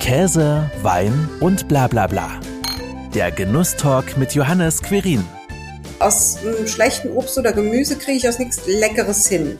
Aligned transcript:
Käse, 0.00 0.68
Wein 0.82 1.28
und 1.40 1.68
bla 1.68 1.86
bla 1.86 2.06
bla. 2.06 2.40
Der 3.14 3.30
Genusstalk 3.30 4.16
mit 4.16 4.34
Johannes 4.34 4.82
Querin. 4.82 5.24
Aus 5.98 6.38
einem 6.38 6.66
schlechten 6.66 7.10
Obst 7.10 7.36
oder 7.36 7.52
Gemüse 7.52 7.96
kriege 7.96 8.16
ich 8.16 8.28
aus 8.28 8.38
nichts 8.38 8.66
Leckeres 8.66 9.28
hin. 9.28 9.58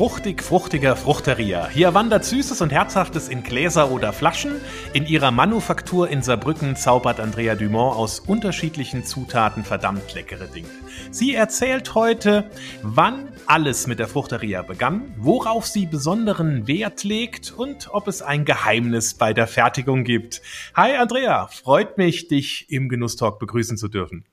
Fruchtig, 0.00 0.42
fruchtiger 0.42 0.96
Fruchteria. 0.96 1.68
Hier 1.68 1.92
wandert 1.92 2.24
Süßes 2.24 2.62
und 2.62 2.72
Herzhaftes 2.72 3.28
in 3.28 3.42
Gläser 3.42 3.90
oder 3.90 4.14
Flaschen. 4.14 4.58
In 4.94 5.04
ihrer 5.04 5.30
Manufaktur 5.30 6.08
in 6.08 6.22
Saarbrücken 6.22 6.74
zaubert 6.74 7.20
Andrea 7.20 7.54
Dumont 7.54 7.96
aus 7.96 8.18
unterschiedlichen 8.18 9.04
Zutaten 9.04 9.62
verdammt 9.62 10.14
leckere 10.14 10.46
Dinge. 10.46 10.70
Sie 11.10 11.34
erzählt 11.34 11.94
heute, 11.94 12.50
wann 12.80 13.28
alles 13.44 13.86
mit 13.86 13.98
der 13.98 14.08
Fruchteria 14.08 14.62
begann, 14.62 15.14
worauf 15.18 15.66
sie 15.66 15.84
besonderen 15.84 16.66
Wert 16.66 17.04
legt 17.04 17.52
und 17.52 17.90
ob 17.92 18.08
es 18.08 18.22
ein 18.22 18.46
Geheimnis 18.46 19.12
bei 19.12 19.34
der 19.34 19.46
Fertigung 19.46 20.04
gibt. 20.04 20.40
Hi 20.74 20.96
Andrea, 20.96 21.48
freut 21.48 21.98
mich, 21.98 22.26
dich 22.26 22.70
im 22.70 22.88
Genusstalk 22.88 23.38
begrüßen 23.38 23.76
zu 23.76 23.88
dürfen. 23.88 24.24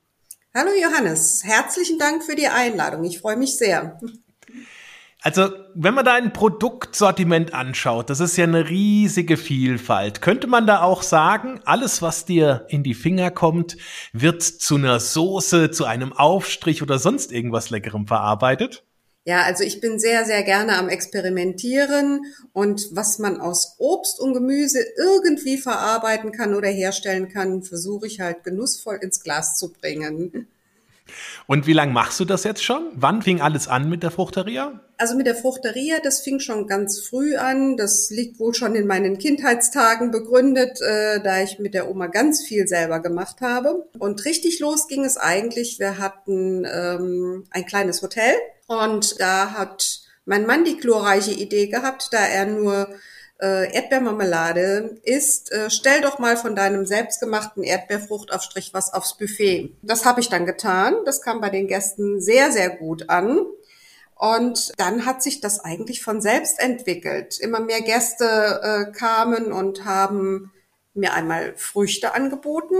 Hallo 0.54 0.70
Johannes, 0.80 1.42
herzlichen 1.44 1.98
Dank 1.98 2.24
für 2.24 2.36
die 2.36 2.48
Einladung. 2.48 3.04
Ich 3.04 3.20
freue 3.20 3.36
mich 3.36 3.58
sehr. 3.58 4.00
Also, 5.22 5.50
wenn 5.74 5.94
man 5.94 6.04
da 6.04 6.14
ein 6.14 6.32
Produktsortiment 6.32 7.52
anschaut, 7.52 8.08
das 8.08 8.20
ist 8.20 8.36
ja 8.36 8.44
eine 8.44 8.68
riesige 8.68 9.36
Vielfalt. 9.36 10.22
Könnte 10.22 10.46
man 10.46 10.66
da 10.66 10.82
auch 10.82 11.02
sagen, 11.02 11.60
alles, 11.64 12.02
was 12.02 12.24
dir 12.24 12.66
in 12.68 12.84
die 12.84 12.94
Finger 12.94 13.32
kommt, 13.32 13.76
wird 14.12 14.42
zu 14.42 14.76
einer 14.76 15.00
Soße, 15.00 15.72
zu 15.72 15.86
einem 15.86 16.12
Aufstrich 16.12 16.82
oder 16.82 17.00
sonst 17.00 17.32
irgendwas 17.32 17.70
Leckerem 17.70 18.06
verarbeitet? 18.06 18.84
Ja, 19.24 19.42
also 19.42 19.62
ich 19.62 19.80
bin 19.80 19.98
sehr, 19.98 20.24
sehr 20.24 20.42
gerne 20.42 20.78
am 20.78 20.88
Experimentieren 20.88 22.20
und 22.54 22.88
was 22.92 23.18
man 23.18 23.40
aus 23.40 23.74
Obst 23.78 24.20
und 24.20 24.32
Gemüse 24.32 24.78
irgendwie 24.96 25.58
verarbeiten 25.58 26.32
kann 26.32 26.54
oder 26.54 26.68
herstellen 26.68 27.28
kann, 27.28 27.62
versuche 27.62 28.06
ich 28.06 28.20
halt 28.20 28.44
genussvoll 28.44 28.98
ins 29.02 29.20
Glas 29.20 29.56
zu 29.56 29.72
bringen. 29.72 30.48
Und 31.46 31.66
wie 31.66 31.72
lange 31.72 31.92
machst 31.92 32.20
du 32.20 32.24
das 32.24 32.44
jetzt 32.44 32.62
schon? 32.62 32.90
Wann 32.94 33.22
fing 33.22 33.40
alles 33.40 33.68
an 33.68 33.88
mit 33.88 34.02
der 34.02 34.10
Fruchteria? 34.10 34.80
Also 34.96 35.16
mit 35.16 35.26
der 35.26 35.34
Fruchteria, 35.34 35.98
das 36.02 36.20
fing 36.20 36.40
schon 36.40 36.66
ganz 36.66 37.00
früh 37.00 37.36
an. 37.36 37.76
Das 37.76 38.10
liegt 38.10 38.38
wohl 38.38 38.54
schon 38.54 38.74
in 38.74 38.86
meinen 38.86 39.18
Kindheitstagen 39.18 40.10
begründet, 40.10 40.80
äh, 40.80 41.20
da 41.22 41.42
ich 41.42 41.58
mit 41.58 41.74
der 41.74 41.90
Oma 41.90 42.08
ganz 42.08 42.42
viel 42.42 42.66
selber 42.66 43.00
gemacht 43.00 43.40
habe. 43.40 43.86
Und 43.98 44.24
richtig 44.24 44.60
los 44.60 44.88
ging 44.88 45.04
es 45.04 45.16
eigentlich. 45.16 45.78
Wir 45.78 45.98
hatten 45.98 46.64
ähm, 46.64 47.44
ein 47.50 47.66
kleines 47.66 48.02
Hotel 48.02 48.34
und 48.66 49.20
da 49.20 49.52
hat 49.52 50.00
mein 50.24 50.46
Mann 50.46 50.64
die 50.64 50.76
glorreiche 50.76 51.32
Idee 51.32 51.68
gehabt, 51.68 52.08
da 52.12 52.18
er 52.18 52.46
nur 52.46 52.88
äh, 53.40 53.72
Erdbeermarmelade 53.72 54.98
isst, 55.04 55.52
äh, 55.52 55.70
stell 55.70 56.00
doch 56.00 56.18
mal 56.18 56.36
von 56.36 56.56
deinem 56.56 56.86
selbstgemachten 56.86 57.62
Erdbeerfruchtaufstrich 57.62 58.74
was 58.74 58.92
aufs 58.92 59.16
Buffet. 59.16 59.76
Das 59.82 60.04
habe 60.04 60.20
ich 60.20 60.28
dann 60.28 60.46
getan. 60.46 60.96
Das 61.04 61.22
kam 61.22 61.40
bei 61.40 61.50
den 61.50 61.68
Gästen 61.68 62.20
sehr, 62.20 62.50
sehr 62.50 62.70
gut 62.70 63.08
an. 63.08 63.46
Und 64.16 64.72
dann 64.78 65.06
hat 65.06 65.22
sich 65.22 65.40
das 65.40 65.60
eigentlich 65.60 66.02
von 66.02 66.20
selbst 66.20 66.58
entwickelt. 66.58 67.38
Immer 67.38 67.60
mehr 67.60 67.82
Gäste 67.82 68.24
äh, 68.24 68.92
kamen 68.92 69.52
und 69.52 69.84
haben 69.84 70.52
mir 70.94 71.14
einmal 71.14 71.54
Früchte 71.56 72.14
angeboten 72.14 72.76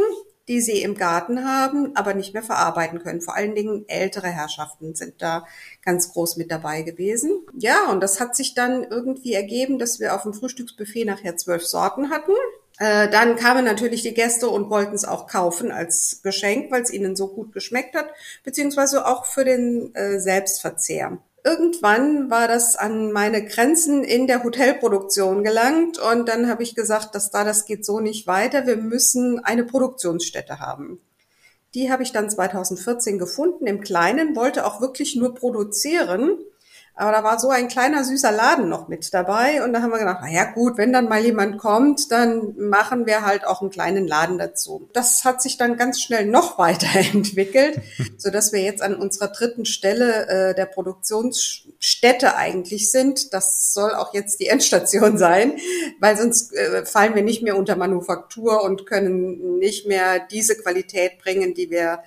die 0.48 0.60
sie 0.60 0.82
im 0.82 0.96
Garten 0.96 1.44
haben, 1.44 1.94
aber 1.94 2.14
nicht 2.14 2.34
mehr 2.34 2.42
verarbeiten 2.42 3.00
können. 3.00 3.20
Vor 3.20 3.36
allen 3.36 3.54
Dingen 3.54 3.84
ältere 3.86 4.28
Herrschaften 4.28 4.94
sind 4.94 5.20
da 5.22 5.46
ganz 5.84 6.12
groß 6.12 6.36
mit 6.36 6.50
dabei 6.50 6.82
gewesen. 6.82 7.30
Ja, 7.58 7.91
und 7.91 8.00
das 8.00 8.18
hat 8.18 8.34
sich 8.34 8.54
dann 8.54 8.84
irgendwie 8.84 9.34
ergeben, 9.34 9.78
dass 9.78 10.00
wir 10.00 10.14
auf 10.14 10.22
dem 10.22 10.34
Frühstücksbuffet 10.34 11.04
nachher 11.04 11.36
zwölf 11.36 11.64
Sorten 11.66 12.10
hatten. 12.10 12.32
Äh, 12.78 13.08
dann 13.10 13.36
kamen 13.36 13.64
natürlich 13.64 14.02
die 14.02 14.14
Gäste 14.14 14.48
und 14.48 14.70
wollten 14.70 14.94
es 14.94 15.04
auch 15.04 15.26
kaufen 15.26 15.70
als 15.70 16.20
Geschenk, 16.22 16.70
weil 16.70 16.82
es 16.82 16.92
ihnen 16.92 17.16
so 17.16 17.28
gut 17.28 17.52
geschmeckt 17.52 17.94
hat, 17.94 18.06
beziehungsweise 18.44 19.06
auch 19.06 19.26
für 19.26 19.44
den 19.44 19.94
äh, 19.94 20.19
Selbstverzehr. 20.20 21.19
Irgendwann 21.48 22.28
war 22.28 22.47
das 22.47 22.76
an 22.76 23.10
meine 23.10 23.42
Grenzen 23.42 24.04
in 24.04 24.26
der 24.26 24.44
Hotelproduktion 24.44 25.42
gelangt 25.42 25.98
und 25.98 26.28
dann 26.28 26.47
habe 26.47 26.62
ich 26.62 26.75
gesagt, 26.75 27.14
dass 27.14 27.31
da 27.31 27.42
das 27.42 27.64
geht 27.64 27.86
so 27.86 28.00
nicht 28.00 28.26
weiter. 28.26 28.66
Wir 28.66 28.76
müssen 28.76 29.42
eine 29.42 29.64
Produktionsstätte 29.64 30.60
haben. 30.60 31.00
Die 31.75 31.91
habe 31.91 32.03
ich 32.03 32.12
dann 32.12 32.28
2014 32.28 33.19
gefunden 33.19 33.66
im 33.66 33.81
Kleinen, 33.81 34.37
wollte 34.37 34.66
auch 34.66 34.82
wirklich 34.82 35.16
nur 35.16 35.34
produzieren 35.34 36.37
aber 36.98 37.12
da 37.12 37.22
war 37.22 37.38
so 37.38 37.50
ein 37.50 37.69
kleiner 37.69 38.03
süßer 38.03 38.32
Laden 38.32 38.69
noch 38.69 38.88
mit 38.88 39.14
dabei 39.14 39.62
und 39.62 39.72
da 39.72 39.82
haben 39.82 39.92
wir 39.92 40.00
gedacht, 40.00 40.19
na 40.20 40.32
ja 40.32 40.50
gut, 40.50 40.78
wenn 40.78 40.92
dann 40.92 41.09
mal 41.09 41.25
jemand 41.25 41.59
kommt, 41.59 42.10
dann 42.10 42.56
machen 42.56 43.06
wir 43.06 43.25
halt 43.25 43.47
auch 43.47 43.60
einen 43.60 43.70
kleinen 43.70 44.09
Laden 44.09 44.36
dazu. 44.36 44.88
Das 44.94 45.25
hat 45.25 45.41
sich 45.41 45.56
dann 45.56 45.76
ganz 45.76 46.00
schnell 46.00 46.26
noch 46.26 46.58
weiterentwickelt, 46.58 47.81
so 48.19 48.31
dass 48.31 48.53
wir 48.53 48.62
jetzt 48.62 48.82
an 48.82 48.97
unserer 48.97 49.28
dritten 49.28 49.64
Stelle 49.64 50.26
äh, 50.26 50.54
der 50.56 50.66
Produktionsstätte 50.66 52.34
eigentlich 52.34 52.91
sind. 52.91 53.32
Das 53.32 53.72
soll 53.72 53.94
auch 53.94 54.12
jetzt 54.12 54.41
die 54.41 54.47
Endstation 54.48 55.19
sein, 55.19 55.56
weil 56.00 56.16
sonst 56.16 56.53
äh, 56.53 56.84
fallen 56.84 57.14
wir 57.14 57.22
nicht 57.22 57.44
mehr 57.44 57.56
unter 57.56 57.76
Manufaktur 57.76 58.64
und 58.64 58.87
können 58.87 59.58
nicht 59.60 59.87
mehr 59.87 60.19
diese 60.19 60.56
Qualität 60.56 61.20
bringen, 61.22 61.54
die 61.54 61.70
wir 61.70 62.00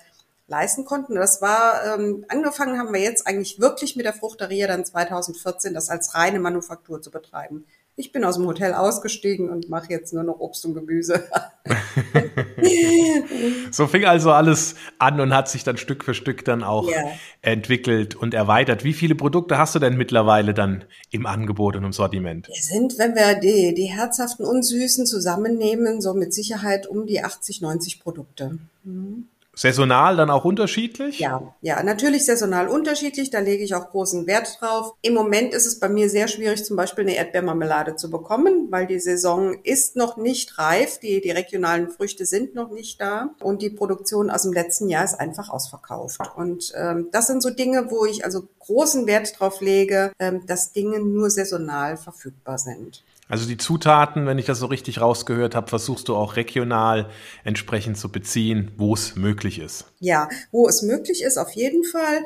leisten 0.52 0.84
konnten. 0.84 1.16
Das 1.16 1.42
war, 1.42 1.94
ähm, 1.94 2.24
angefangen 2.28 2.78
haben 2.78 2.92
wir 2.92 3.00
jetzt 3.00 3.26
eigentlich 3.26 3.58
wirklich 3.58 3.96
mit 3.96 4.04
der 4.04 4.12
Fruchteria 4.12 4.68
dann 4.68 4.84
2014, 4.84 5.74
das 5.74 5.88
als 5.88 6.14
reine 6.14 6.38
Manufaktur 6.38 7.02
zu 7.02 7.10
betreiben. 7.10 7.64
Ich 7.94 8.10
bin 8.10 8.24
aus 8.24 8.36
dem 8.36 8.46
Hotel 8.46 8.72
ausgestiegen 8.72 9.50
und 9.50 9.68
mache 9.68 9.90
jetzt 9.90 10.14
nur 10.14 10.22
noch 10.22 10.40
Obst 10.40 10.64
und 10.64 10.72
Gemüse. 10.72 11.28
so 13.70 13.86
fing 13.86 14.06
also 14.06 14.30
alles 14.30 14.76
an 14.98 15.20
und 15.20 15.34
hat 15.34 15.50
sich 15.50 15.62
dann 15.62 15.76
Stück 15.76 16.02
für 16.02 16.14
Stück 16.14 16.42
dann 16.46 16.62
auch 16.62 16.90
ja. 16.90 17.04
entwickelt 17.42 18.14
und 18.14 18.32
erweitert. 18.32 18.82
Wie 18.82 18.94
viele 18.94 19.14
Produkte 19.14 19.58
hast 19.58 19.74
du 19.74 19.78
denn 19.78 19.98
mittlerweile 19.98 20.54
dann 20.54 20.84
im 21.10 21.26
Angebot 21.26 21.76
und 21.76 21.84
im 21.84 21.92
Sortiment? 21.92 22.48
Wir 22.48 22.62
sind, 22.62 22.98
wenn 22.98 23.14
wir 23.14 23.34
die, 23.34 23.74
die 23.74 23.86
herzhaften 23.86 24.46
und 24.46 24.62
süßen 24.62 25.04
zusammennehmen, 25.04 26.00
so 26.00 26.14
mit 26.14 26.32
Sicherheit 26.32 26.86
um 26.86 27.06
die 27.06 27.22
80, 27.22 27.60
90 27.60 28.00
Produkte. 28.00 28.58
Mhm. 28.84 29.28
Saisonal 29.54 30.16
dann 30.16 30.30
auch 30.30 30.46
unterschiedlich? 30.46 31.18
Ja, 31.18 31.54
ja, 31.60 31.82
natürlich 31.82 32.24
saisonal 32.24 32.68
unterschiedlich. 32.68 33.28
Da 33.28 33.40
lege 33.40 33.62
ich 33.62 33.74
auch 33.74 33.90
großen 33.90 34.26
Wert 34.26 34.58
drauf. 34.60 34.94
Im 35.02 35.12
Moment 35.12 35.52
ist 35.52 35.66
es 35.66 35.78
bei 35.78 35.90
mir 35.90 36.08
sehr 36.08 36.26
schwierig, 36.26 36.64
zum 36.64 36.76
Beispiel 36.76 37.04
eine 37.04 37.16
Erdbeermarmelade 37.16 37.96
zu 37.96 38.10
bekommen, 38.10 38.68
weil 38.70 38.86
die 38.86 38.98
Saison 38.98 39.54
ist 39.62 39.94
noch 39.94 40.16
nicht 40.16 40.58
reif. 40.58 40.98
Die, 41.00 41.20
die 41.20 41.30
regionalen 41.30 41.90
Früchte 41.90 42.24
sind 42.24 42.54
noch 42.54 42.70
nicht 42.70 42.98
da. 43.00 43.34
Und 43.40 43.60
die 43.60 43.70
Produktion 43.70 44.30
aus 44.30 44.42
dem 44.42 44.54
letzten 44.54 44.88
Jahr 44.88 45.04
ist 45.04 45.20
einfach 45.20 45.50
ausverkauft. 45.50 46.20
Und 46.34 46.72
ähm, 46.74 47.08
das 47.12 47.26
sind 47.26 47.42
so 47.42 47.50
Dinge, 47.50 47.90
wo 47.90 48.06
ich 48.06 48.24
also 48.24 48.48
großen 48.60 49.06
Wert 49.06 49.38
drauf 49.38 49.60
lege, 49.60 50.12
ähm, 50.18 50.46
dass 50.46 50.72
Dinge 50.72 51.00
nur 51.00 51.28
saisonal 51.28 51.98
verfügbar 51.98 52.56
sind. 52.56 53.02
Also 53.28 53.46
die 53.46 53.56
Zutaten, 53.56 54.26
wenn 54.26 54.38
ich 54.38 54.46
das 54.46 54.58
so 54.58 54.66
richtig 54.66 55.00
rausgehört 55.00 55.54
habe, 55.54 55.68
versuchst 55.68 56.08
du 56.08 56.16
auch 56.16 56.36
regional 56.36 57.08
entsprechend 57.44 57.96
zu 57.96 58.10
beziehen, 58.10 58.72
wo 58.76 58.94
es 58.94 59.16
möglich 59.16 59.58
ist. 59.58 59.86
Ja, 60.00 60.28
wo 60.50 60.68
es 60.68 60.82
möglich 60.82 61.22
ist, 61.22 61.38
auf 61.38 61.52
jeden 61.52 61.84
Fall. 61.84 62.24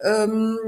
Ähm, 0.00 0.58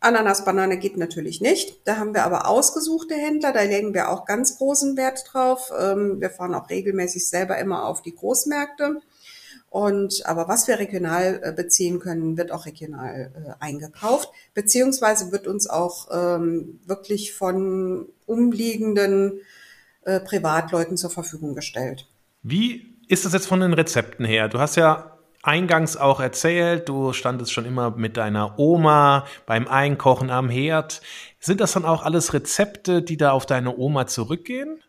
Ananas, 0.00 0.44
Banane 0.44 0.78
geht 0.78 0.96
natürlich 0.96 1.40
nicht. 1.40 1.86
Da 1.86 1.98
haben 1.98 2.14
wir 2.14 2.24
aber 2.24 2.48
ausgesuchte 2.48 3.14
Händler, 3.14 3.52
da 3.52 3.62
legen 3.62 3.92
wir 3.92 4.10
auch 4.10 4.24
ganz 4.24 4.56
großen 4.56 4.96
Wert 4.96 5.24
drauf. 5.30 5.70
Ähm, 5.78 6.20
wir 6.20 6.30
fahren 6.30 6.54
auch 6.54 6.70
regelmäßig 6.70 7.28
selber 7.28 7.58
immer 7.58 7.86
auf 7.86 8.00
die 8.02 8.14
Großmärkte. 8.14 9.00
Und 9.70 10.26
aber 10.26 10.48
was 10.48 10.66
wir 10.66 10.80
regional 10.80 11.40
äh, 11.44 11.52
beziehen 11.52 12.00
können, 12.00 12.36
wird 12.36 12.50
auch 12.50 12.66
regional 12.66 13.32
äh, 13.34 13.64
eingekauft, 13.64 14.28
beziehungsweise 14.52 15.30
wird 15.30 15.46
uns 15.46 15.70
auch 15.70 16.08
ähm, 16.12 16.80
wirklich 16.86 17.32
von 17.32 18.08
umliegenden 18.26 19.40
äh, 20.02 20.18
Privatleuten 20.18 20.96
zur 20.96 21.10
Verfügung 21.10 21.54
gestellt. 21.54 22.08
Wie 22.42 22.96
ist 23.06 23.24
das 23.24 23.32
jetzt 23.32 23.46
von 23.46 23.60
den 23.60 23.72
Rezepten 23.72 24.24
her? 24.24 24.48
Du 24.48 24.58
hast 24.58 24.74
ja 24.74 25.18
eingangs 25.42 25.96
auch 25.96 26.18
erzählt, 26.18 26.88
du 26.88 27.12
standest 27.12 27.52
schon 27.52 27.64
immer 27.64 27.92
mit 27.92 28.16
deiner 28.16 28.58
Oma 28.58 29.24
beim 29.46 29.68
Einkochen 29.68 30.30
am 30.30 30.48
Herd. 30.48 31.00
Sind 31.38 31.60
das 31.60 31.72
dann 31.72 31.84
auch 31.84 32.02
alles 32.02 32.34
Rezepte, 32.34 33.02
die 33.02 33.16
da 33.16 33.30
auf 33.30 33.46
deine 33.46 33.76
Oma 33.76 34.06
zurückgehen? 34.06 34.82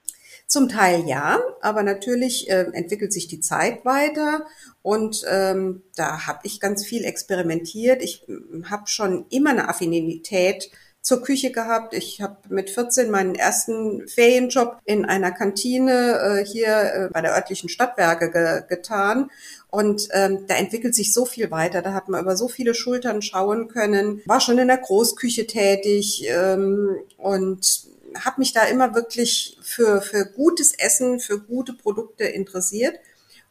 Zum 0.51 0.68
Teil 0.68 1.07
ja, 1.07 1.39
aber 1.62 1.81
natürlich 1.81 2.50
äh, 2.50 2.65
entwickelt 2.74 3.13
sich 3.13 3.30
die 3.30 3.39
Zeit 3.39 3.86
weiter 3.86 4.45
und 4.81 5.24
ähm, 5.30 5.81
da 5.95 6.27
habe 6.27 6.42
ich 6.44 6.59
ganz 6.59 6.86
viel 6.86 7.06
experimentiert. 7.06 8.03
Ich 8.03 8.25
hm, 8.25 8.69
habe 8.69 8.86
schon 8.88 9.25
immer 9.30 9.51
eine 9.51 9.69
Affinität 9.69 10.69
zur 11.00 11.24
Küche 11.24 11.53
gehabt. 11.53 11.94
Ich 11.94 12.21
habe 12.21 12.36
mit 12.50 12.69
14 12.69 13.09
meinen 13.09 13.33
ersten 13.33 14.06
Ferienjob 14.09 14.77
in 14.83 15.06
einer 15.06 15.31
Kantine 15.31 16.19
äh, 16.42 16.45
hier 16.45 16.68
äh, 16.68 17.09
bei 17.13 17.21
der 17.21 17.33
örtlichen 17.33 17.69
Stadtwerke 17.69 18.30
ge 18.30 18.63
getan. 18.68 19.31
Und 19.69 20.09
ähm, 20.12 20.48
da 20.50 20.56
entwickelt 20.56 20.95
sich 20.95 21.13
so 21.13 21.24
viel 21.24 21.50
weiter. 21.50 21.81
Da 21.81 21.94
hat 21.94 22.09
man 22.09 22.21
über 22.21 22.36
so 22.36 22.50
viele 22.50 22.74
Schultern 22.74 23.21
schauen 23.21 23.69
können. 23.69 24.21
War 24.25 24.42
schon 24.42 24.57
in 24.57 24.68
der 24.68 24.80
Großküche 24.80 25.48
tätig 25.48 26.25
ähm, 26.27 26.98
und 27.15 27.89
habe 28.19 28.42
mich 28.42 28.54
da 28.54 28.63
immer 28.63 28.96
wirklich 28.96 29.58
für, 29.62 30.02
für 30.02 30.25
gutes 30.25 30.74
Essen, 30.74 31.19
für 31.19 31.40
gute 31.40 31.74
Produkte 31.74 32.25
interessiert. 32.25 32.96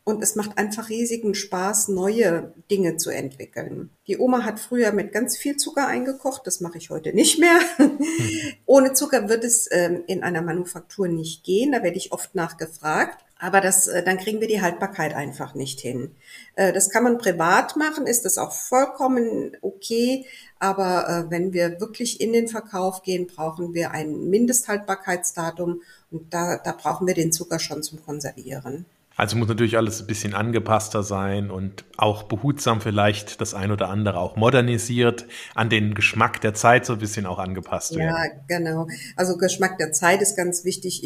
Und 0.02 0.22
es 0.22 0.34
macht 0.34 0.56
einfach 0.56 0.88
riesigen 0.88 1.34
Spaß, 1.34 1.88
neue 1.88 2.54
Dinge 2.70 2.96
zu 2.96 3.10
entwickeln. 3.10 3.90
Die 4.06 4.18
Oma 4.18 4.44
hat 4.44 4.58
früher 4.58 4.92
mit 4.92 5.12
ganz 5.12 5.36
viel 5.36 5.56
Zucker 5.56 5.86
eingekocht, 5.86 6.46
das 6.46 6.60
mache 6.60 6.78
ich 6.78 6.90
heute 6.90 7.12
nicht 7.12 7.38
mehr. 7.38 7.60
Hm. 7.76 7.98
Ohne 8.66 8.92
Zucker 8.94 9.28
wird 9.28 9.44
es 9.44 9.68
ähm, 9.70 10.02
in 10.06 10.22
einer 10.22 10.42
Manufaktur 10.42 11.06
nicht 11.06 11.44
gehen, 11.44 11.72
da 11.72 11.82
werde 11.82 11.98
ich 11.98 12.12
oft 12.12 12.34
nachgefragt. 12.34 13.24
Aber 13.40 13.62
das, 13.62 13.88
äh, 13.88 14.04
dann 14.04 14.18
kriegen 14.18 14.40
wir 14.40 14.48
die 14.48 14.60
Haltbarkeit 14.60 15.14
einfach 15.14 15.54
nicht 15.54 15.80
hin. 15.80 16.14
Äh, 16.56 16.72
das 16.72 16.90
kann 16.90 17.02
man 17.02 17.16
privat 17.16 17.74
machen, 17.76 18.06
ist 18.06 18.26
das 18.26 18.36
auch 18.36 18.52
vollkommen 18.52 19.56
okay. 19.62 20.26
Aber 20.58 21.08
äh, 21.08 21.30
wenn 21.30 21.54
wir 21.54 21.80
wirklich 21.80 22.20
in 22.20 22.34
den 22.34 22.48
Verkauf 22.48 23.02
gehen, 23.02 23.26
brauchen 23.26 23.72
wir 23.72 23.92
ein 23.92 24.28
Mindesthaltbarkeitsdatum 24.28 25.80
und 26.10 26.34
da, 26.34 26.58
da 26.58 26.72
brauchen 26.72 27.06
wir 27.06 27.14
den 27.14 27.32
Zucker 27.32 27.58
schon 27.58 27.82
zum 27.82 28.04
Konservieren. 28.04 28.84
Also 29.16 29.36
muss 29.36 29.48
natürlich 29.48 29.76
alles 29.76 30.00
ein 30.00 30.06
bisschen 30.06 30.34
angepasster 30.34 31.02
sein 31.02 31.50
und 31.50 31.84
auch 31.98 32.22
behutsam 32.22 32.80
vielleicht 32.80 33.40
das 33.40 33.52
ein 33.54 33.70
oder 33.70 33.90
andere 33.90 34.18
auch 34.18 34.36
modernisiert, 34.36 35.26
an 35.54 35.68
den 35.68 35.94
Geschmack 35.94 36.40
der 36.40 36.54
Zeit 36.54 36.86
so 36.86 36.94
ein 36.94 37.00
bisschen 37.00 37.26
auch 37.26 37.38
angepasst 37.38 37.96
werden. 37.96 38.16
Ja, 38.16 38.58
genau. 38.58 38.86
Also 39.16 39.36
Geschmack 39.36 39.76
der 39.76 39.92
Zeit 39.92 40.22
ist 40.22 40.36
ganz 40.36 40.64
wichtig. 40.64 41.02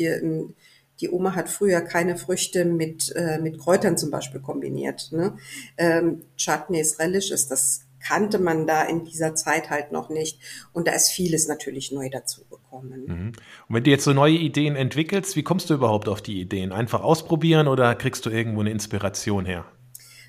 Die 1.01 1.11
Oma 1.11 1.35
hat 1.35 1.49
früher 1.49 1.81
keine 1.81 2.17
Früchte 2.17 2.65
mit, 2.65 3.15
äh, 3.17 3.39
mit 3.39 3.59
Kräutern 3.59 3.97
zum 3.97 4.11
Beispiel 4.11 4.41
kombiniert. 4.41 5.11
Ne? 5.13 5.37
Ähm, 5.77 6.23
Chutneys, 6.37 6.99
Relish 6.99 7.31
ist 7.31 7.51
das 7.51 7.85
kannte 8.05 8.39
man 8.39 8.67
da 8.67 8.83
in 8.83 9.05
dieser 9.05 9.35
Zeit 9.35 9.71
halt 9.71 9.91
noch 9.91 10.11
nicht. 10.11 10.39
Und 10.73 10.87
da 10.87 10.93
ist 10.93 11.11
vieles 11.11 11.49
natürlich 11.49 11.91
neu 11.91 12.11
dazugekommen. 12.11 13.05
Mhm. 13.07 13.33
Und 13.69 13.75
wenn 13.75 13.85
du 13.85 13.91
jetzt 13.91 14.05
so 14.05 14.13
neue 14.13 14.35
Ideen 14.35 14.77
entwickelst, 14.77 15.37
wie 15.37 15.43
kommst 15.43 15.71
du 15.71 15.75
überhaupt 15.75 16.09
auf 16.09 16.21
die 16.21 16.41
Ideen? 16.41 16.73
Einfach 16.73 17.03
ausprobieren 17.03 17.67
oder 17.67 17.95
kriegst 17.95 18.27
du 18.27 18.31
irgendwo 18.31 18.61
eine 18.61 18.71
Inspiration 18.71 19.47
her? 19.47 19.65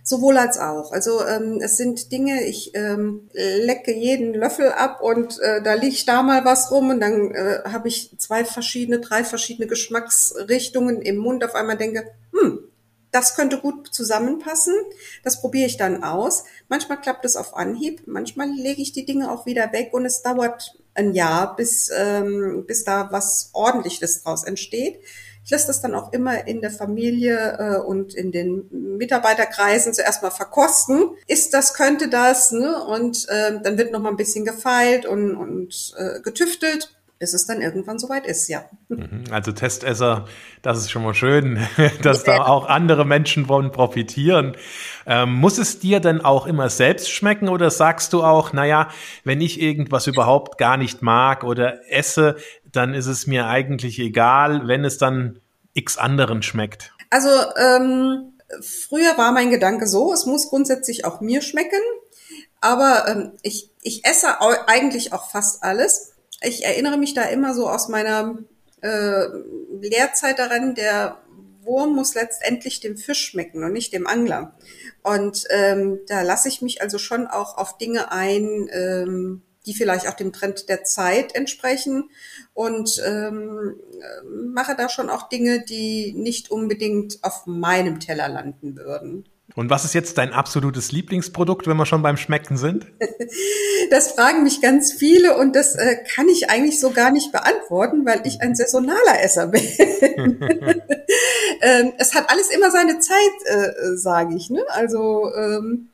Sowohl 0.08 0.38
als 0.38 0.60
auch. 0.60 0.92
Also 0.92 1.26
ähm, 1.26 1.60
es 1.64 1.78
sind 1.78 2.12
Dinge, 2.12 2.44
ich 2.44 2.76
ähm, 2.76 3.28
lecke 3.34 3.92
jeden 3.92 4.36
Löffel 4.36 4.72
ab 4.72 5.02
und 5.02 5.40
äh, 5.40 5.64
da 5.64 5.74
liegt 5.74 6.08
da 6.08 6.22
mal 6.22 6.46
was 6.46 6.70
rum 6.70 6.92
und 6.92 7.00
dann 7.00 7.32
äh, 7.32 7.62
habe 7.66 7.88
ich 7.88 8.16
zwei 8.20 8.46
verschiedene, 8.46 9.00
drei 9.00 9.24
verschiedene 9.24 9.66
Geschmacksrichtungen 9.66 11.02
im 11.02 11.18
Mund. 11.18 11.44
Auf 11.44 11.56
einmal 11.56 11.78
denke, 11.78 12.06
hm, 12.40 12.60
das 13.12 13.36
könnte 13.36 13.58
gut 13.58 13.88
zusammenpassen. 13.96 14.76
Das 15.24 15.42
probiere 15.42 15.66
ich 15.66 15.78
dann 15.78 16.04
aus. 16.04 16.44
Manchmal 16.70 17.02
klappt 17.02 17.26
es 17.26 17.36
auf 17.36 17.56
Anhieb, 17.56 18.04
manchmal 18.06 18.52
lege 18.52 18.84
ich 18.84 18.92
die 18.92 19.08
Dinge 19.08 19.32
auch 19.32 19.48
wieder 19.48 19.72
weg 19.72 19.90
und 19.92 20.06
es 20.06 20.22
dauert 20.22 20.76
ein 20.94 21.14
Jahr, 21.14 21.56
bis, 21.56 21.90
ähm, 21.98 22.66
bis 22.68 22.84
da 22.84 23.08
was 23.12 23.50
Ordentliches 23.54 24.22
draus 24.22 24.44
entsteht. 24.44 25.00
Ich 25.46 25.52
lasse 25.52 25.68
das 25.68 25.80
dann 25.80 25.94
auch 25.94 26.12
immer 26.12 26.48
in 26.48 26.60
der 26.60 26.72
Familie 26.72 27.58
äh, 27.60 27.78
und 27.78 28.16
in 28.16 28.32
den 28.32 28.98
Mitarbeiterkreisen 28.98 29.94
zuerst 29.94 30.24
mal 30.24 30.32
verkosten. 30.32 31.12
Ist 31.28 31.54
das, 31.54 31.76
könnte 31.76 32.10
das, 32.10 32.52
ne? 32.52 32.84
Und 32.84 33.30
äh, 33.30 33.62
dann 33.62 33.78
wird 33.78 33.92
noch 33.92 34.02
mal 34.02 34.10
ein 34.10 34.18
bisschen 34.18 34.44
gefeilt 34.44 35.06
und, 35.06 35.36
und 35.36 35.94
äh, 35.98 36.20
getüftelt 36.22 36.96
bis 37.18 37.34
es 37.34 37.46
dann 37.46 37.62
irgendwann 37.62 37.98
soweit 37.98 38.28
ist, 38.28 38.50
ja. 38.50 38.66
Mhm. 38.90 39.24
Also 39.32 39.54
Testesser, 39.54 40.26
das 40.62 40.80
ist 40.80 40.92
schon 40.92 41.04
mal 41.04 41.14
schön, 41.14 41.60
dass 42.02 42.26
ja. 42.26 42.38
da 42.38 42.46
auch 42.46 42.68
andere 42.68 43.06
Menschen 43.06 43.46
von 43.46 43.72
profitieren. 43.72 44.58
Ähm, 45.06 45.34
muss 45.34 45.58
es 45.58 45.80
dir 45.80 46.02
denn 46.02 46.20
auch 46.22 46.46
immer 46.46 46.70
selbst 46.70 47.10
schmecken 47.10 47.48
oder 47.48 47.72
sagst 47.72 48.12
du 48.12 48.24
auch, 48.24 48.52
naja, 48.52 48.90
wenn 49.24 49.40
ich 49.40 49.62
irgendwas 49.62 50.08
überhaupt 50.08 50.58
gar 50.58 50.76
nicht 50.76 51.02
mag 51.02 51.46
oder 51.46 51.80
esse, 51.90 52.36
dann 52.76 52.94
ist 52.94 53.08
es 53.08 53.28
mir 53.28 53.48
eigentlich 53.48 54.00
egal, 54.00 54.68
wenn 54.68 54.86
es 54.86 54.98
dann 54.98 55.40
x 55.74 55.98
anderen 55.98 56.42
schmeckt? 56.42 56.94
Also 57.10 57.30
ähm, 57.58 58.34
früher 58.62 59.18
war 59.18 59.32
mein 59.32 59.50
Gedanke 59.50 59.88
so, 59.88 60.14
es 60.14 60.26
muss 60.26 60.50
grundsätzlich 60.50 61.06
auch 61.06 61.22
mir 61.22 61.42
schmecken, 61.42 61.82
aber 62.62 63.06
ähm, 63.08 63.32
ich, 63.42 63.72
ich 63.82 64.06
esse 64.06 64.40
eigentlich 64.68 65.14
auch 65.14 65.30
fast 65.30 65.64
alles 65.64 66.16
ich 66.42 66.66
erinnere 66.66 66.98
mich 66.98 67.14
da 67.14 67.24
immer 67.24 67.54
so 67.54 67.70
aus 67.70 67.88
meiner 67.88 68.38
äh, 68.82 69.26
Lehrzeit 69.82 70.40
daran, 70.40 70.76
der 70.76 71.20
Wurm 71.62 71.96
muss 71.96 72.14
letztendlich 72.14 72.80
dem 72.80 72.98
Fisch 72.98 73.26
schmecken 73.26 73.64
und 73.64 73.74
nicht 73.74 73.94
dem 73.94 74.08
Angler. 74.08 74.56
Und 75.04 75.46
ähm, 75.50 76.00
da 76.08 76.22
lasse 76.22 76.48
ich 76.48 76.62
mich 76.62 76.82
also 76.82 76.98
schon 76.98 77.28
auch 77.28 77.58
auf 77.58 77.78
Dinge 77.78 78.12
ein, 78.12 78.70
ähm, 78.72 79.42
die 79.66 79.74
vielleicht 79.74 80.08
auch 80.08 80.14
dem 80.14 80.34
Trend 80.34 80.70
der 80.70 80.84
Zeit 80.84 81.36
entsprechen 81.36 82.10
und 82.54 83.02
ähm, 83.06 83.76
mache 84.54 84.76
da 84.76 84.90
schon 84.90 85.10
auch 85.10 85.30
Dinge, 85.30 85.64
die 85.64 86.14
nicht 86.14 86.52
unbedingt 86.52 87.20
auf 87.24 87.46
meinem 87.46 88.00
Teller 88.00 88.28
landen 88.28 88.78
würden. 88.78 89.26
Und 89.54 89.70
was 89.70 89.86
ist 89.86 89.94
jetzt 89.94 90.18
dein 90.18 90.34
absolutes 90.34 90.92
Lieblingsprodukt, 90.92 91.68
wenn 91.68 91.78
wir 91.78 91.86
schon 91.86 92.02
beim 92.02 92.18
Schmecken 92.18 92.58
sind? 92.58 92.88
Das 93.92 94.14
fragen 94.14 94.42
mich 94.42 94.62
ganz 94.62 94.94
viele 94.94 95.38
und 95.38 95.56
das 95.56 95.76
äh, 95.76 95.98
kann 96.16 96.28
ich 96.28 96.50
eigentlich 96.50 96.80
so 96.80 96.90
gar 96.90 97.12
nicht 97.12 97.32
beantworten, 97.32 98.04
weil 98.04 98.26
ich 98.26 98.42
ein 98.42 98.56
saisonaler 98.56 99.22
Esser 99.22 99.48
bin. 99.48 99.62
ähm, 101.62 101.94
es 102.00 102.16
hat 102.16 102.30
alles 102.30 102.50
immer 102.50 102.72
seine 102.72 102.98
Zeit, 102.98 103.16
äh, 103.46 103.96
sage 103.96 104.36
ich. 104.36 104.50
Ne? 104.50 104.64
Also 104.70 105.32
ähm, 105.36 105.90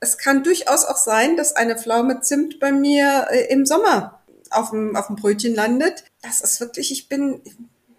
es 0.00 0.18
kann 0.18 0.42
durchaus 0.42 0.84
auch 0.84 0.96
sein, 0.96 1.36
dass 1.36 1.54
eine 1.54 1.76
Pflaume 1.76 2.20
Zimt 2.20 2.60
bei 2.60 2.72
mir 2.72 3.26
äh, 3.30 3.52
im 3.52 3.66
Sommer 3.66 4.20
auf 4.50 4.70
dem, 4.70 4.96
auf 4.96 5.08
dem 5.08 5.16
Brötchen 5.16 5.54
landet. 5.54 6.04
Das 6.22 6.40
ist 6.40 6.60
wirklich, 6.60 6.92
ich 6.92 7.08
bin 7.08 7.40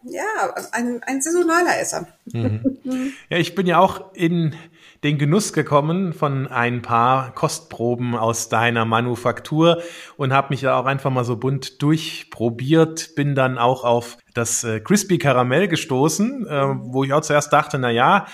ja 0.04 0.24
ein, 0.72 1.02
ein 1.04 1.22
saisonaler 1.22 1.80
Esser. 1.80 2.08
Mhm. 2.26 2.78
Ja, 3.30 3.38
ich 3.38 3.54
bin 3.54 3.68
ja 3.68 3.80
auch 3.80 4.14
in 4.14 4.56
den 5.04 5.18
Genuss 5.18 5.52
gekommen 5.52 6.14
von 6.14 6.48
ein 6.48 6.82
paar 6.82 7.34
Kostproben 7.36 8.16
aus 8.16 8.48
deiner 8.48 8.86
Manufaktur 8.86 9.82
und 10.16 10.32
habe 10.32 10.48
mich 10.52 10.62
da 10.62 10.80
auch 10.80 10.86
einfach 10.86 11.12
mal 11.12 11.26
so 11.26 11.36
bunt 11.36 11.82
durchprobiert, 11.82 13.16
bin 13.16 13.36
dann 13.36 13.58
auch 13.58 13.84
auf 13.84 14.18
das 14.34 14.64
äh, 14.64 14.80
Crispy 14.80 15.18
Karamell 15.18 15.68
gestoßen, 15.68 16.48
äh, 16.48 16.66
wo 16.80 17.04
ich 17.04 17.12
auch 17.12 17.22
zuerst 17.22 17.52
dachte, 17.52 17.78
na 17.78 17.90
ja, 17.90 18.26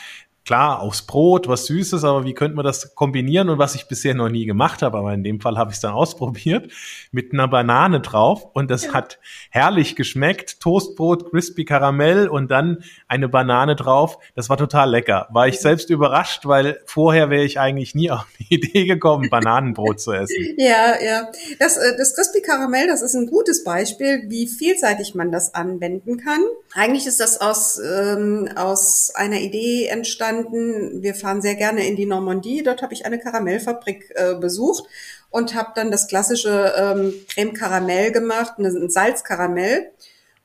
klar, 0.46 0.82
aufs 0.82 1.04
Brot, 1.04 1.48
was 1.48 1.68
Süßes, 1.68 2.04
aber 2.04 2.26
wie 2.26 2.34
könnte 2.34 2.56
man 2.56 2.66
das 2.66 2.96
kombinieren 2.96 3.50
und 3.50 3.60
was 3.60 3.76
ich 3.76 3.88
bisher 3.88 4.14
noch 4.14 4.30
nie 4.30 4.46
gemacht 4.46 4.82
habe, 4.82 4.98
aber 4.98 5.14
in 5.14 5.24
dem 5.24 5.40
Fall 5.40 5.58
habe 5.58 5.72
ich 5.72 5.76
es 5.76 5.82
dann 5.82 5.94
ausprobiert, 5.94 6.72
mit 7.12 7.34
einer 7.34 7.48
Banane 7.48 8.02
drauf 8.02 8.48
und 8.54 8.70
das 8.70 8.86
ja. 8.86 8.94
hat 8.94 9.20
herrlich 9.50 9.96
geschmeckt, 9.96 10.60
Toastbrot, 10.60 11.32
Crispy 11.32 11.66
Karamell 11.66 12.28
und 12.28 12.52
dann 12.52 12.84
eine 13.08 13.30
Banane 13.30 13.76
drauf, 13.76 14.18
das 14.36 14.50
war 14.50 14.58
total 14.58 14.90
lecker. 14.90 15.28
War 15.32 15.48
ich 15.48 15.60
selbst 15.60 15.90
überrascht, 15.90 16.46
weil 16.46 16.80
vorher 16.86 17.30
wäre 17.30 17.44
ich 17.44 17.60
eigentlich 17.60 17.96
nie 17.96 18.12
auf 18.12 18.26
die 18.40 18.56
Idee 18.56 18.86
gekommen, 18.86 19.30
Bananenbrot 19.30 20.00
zu 20.00 20.12
essen. 20.12 20.34
Ja, 20.58 21.02
ja. 21.04 21.30
Das, 21.60 21.78
äh, 21.78 21.98
das 21.98 22.16
Crispy 22.16 22.42
Karamell, 22.42 22.88
das 22.88 23.02
ist 23.02 23.16
ein 23.16 23.28
gutes 23.28 23.64
Beispiel, 23.64 24.24
wie 24.28 24.48
vielseitig 24.48 25.16
man 25.16 25.32
das 25.32 25.54
anwenden 25.54 26.18
kann. 26.18 26.42
Eigentlich 26.74 27.06
ist 27.06 27.20
das 27.20 27.42
aus, 27.42 27.80
ähm, 27.80 28.50
aus 28.56 29.12
einer 29.16 29.40
Idee 29.40 29.88
entstanden, 29.88 30.33
entstanden. 30.34 31.02
Wir 31.02 31.16
fahren 31.16 31.42
sehr 31.42 31.56
gerne 31.56 31.88
in 31.88 31.96
die 31.96 32.06
Normandie. 32.06 32.64
Dort 32.64 32.82
habe 32.82 32.94
ich 32.94 33.06
eine 33.06 33.20
Karamellfabrik 33.20 34.12
äh, 34.16 34.36
besucht 34.36 34.86
und 35.30 35.56
habe 35.56 35.72
dann 35.76 35.92
das 35.92 36.08
klassische 36.08 36.74
ähm, 36.78 37.14
Creme 37.30 37.54
Karamell 37.54 38.12
gemacht, 38.12 38.58
ein 38.58 38.90
Salzkaramell 38.90 39.92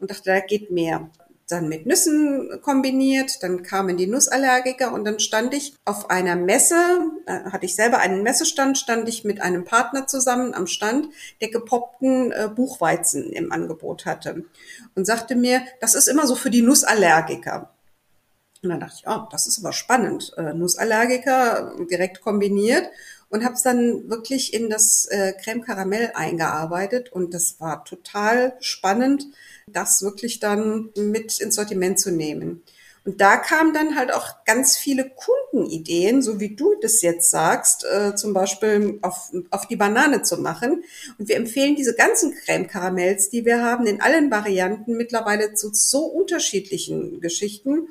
und 0.00 0.10
dachte, 0.10 0.24
da 0.24 0.40
geht 0.40 0.70
mehr. 0.70 1.10
Dann 1.50 1.68
mit 1.70 1.86
Nüssen 1.86 2.60
kombiniert, 2.60 3.42
dann 3.42 3.62
kamen 3.62 3.96
die 3.96 4.06
Nussallergiker 4.06 4.92
und 4.92 5.06
dann 5.06 5.18
stand 5.18 5.54
ich 5.54 5.74
auf 5.86 6.10
einer 6.10 6.36
Messe, 6.36 6.76
äh, 7.24 7.50
hatte 7.50 7.64
ich 7.64 7.74
selber 7.74 7.98
einen 7.98 8.22
Messestand, 8.22 8.76
stand 8.76 9.08
ich 9.08 9.24
mit 9.24 9.40
einem 9.40 9.64
Partner 9.64 10.06
zusammen 10.06 10.52
am 10.52 10.66
Stand, 10.66 11.08
der 11.40 11.48
gepoppten 11.48 12.32
äh, 12.32 12.50
Buchweizen 12.54 13.32
im 13.32 13.50
Angebot 13.50 14.04
hatte 14.04 14.44
und 14.94 15.06
sagte 15.06 15.36
mir, 15.36 15.62
das 15.80 15.94
ist 15.94 16.08
immer 16.08 16.26
so 16.26 16.34
für 16.34 16.50
die 16.50 16.60
Nussallergiker. 16.60 17.70
Und 18.62 18.70
dann 18.70 18.80
dachte 18.80 18.96
ich, 18.98 19.08
oh, 19.08 19.26
das 19.30 19.46
ist 19.46 19.58
aber 19.60 19.72
spannend. 19.72 20.32
Äh, 20.36 20.54
Nussallergiker 20.54 21.76
direkt 21.90 22.20
kombiniert 22.20 22.88
und 23.30 23.44
habe 23.44 23.54
es 23.54 23.62
dann 23.62 24.08
wirklich 24.08 24.54
in 24.54 24.70
das 24.70 25.06
äh, 25.06 25.32
Creme 25.32 25.62
Karamell 25.62 26.12
eingearbeitet 26.14 27.12
und 27.12 27.34
das 27.34 27.60
war 27.60 27.84
total 27.84 28.56
spannend, 28.60 29.26
das 29.66 30.02
wirklich 30.02 30.40
dann 30.40 30.90
mit 30.96 31.38
ins 31.40 31.54
Sortiment 31.54 32.00
zu 32.00 32.10
nehmen. 32.10 32.62
Und 33.04 33.22
da 33.22 33.38
kamen 33.38 33.72
dann 33.72 33.96
halt 33.96 34.12
auch 34.12 34.44
ganz 34.44 34.76
viele 34.76 35.10
Kundenideen, 35.10 36.20
so 36.20 36.40
wie 36.40 36.54
du 36.54 36.74
das 36.82 37.00
jetzt 37.00 37.30
sagst, 37.30 37.86
äh, 37.90 38.14
zum 38.14 38.34
Beispiel 38.34 38.98
auf, 39.00 39.30
auf 39.50 39.66
die 39.66 39.76
Banane 39.76 40.22
zu 40.22 40.36
machen. 40.36 40.84
Und 41.18 41.28
wir 41.28 41.36
empfehlen 41.36 41.74
diese 41.74 41.94
ganzen 41.94 42.34
Creme-Karamells, 42.34 43.30
die 43.30 43.46
wir 43.46 43.62
haben, 43.62 43.86
in 43.86 44.02
allen 44.02 44.30
Varianten 44.30 44.96
mittlerweile 44.96 45.54
zu 45.54 45.70
so 45.72 46.00
unterschiedlichen 46.00 47.22
Geschichten 47.22 47.88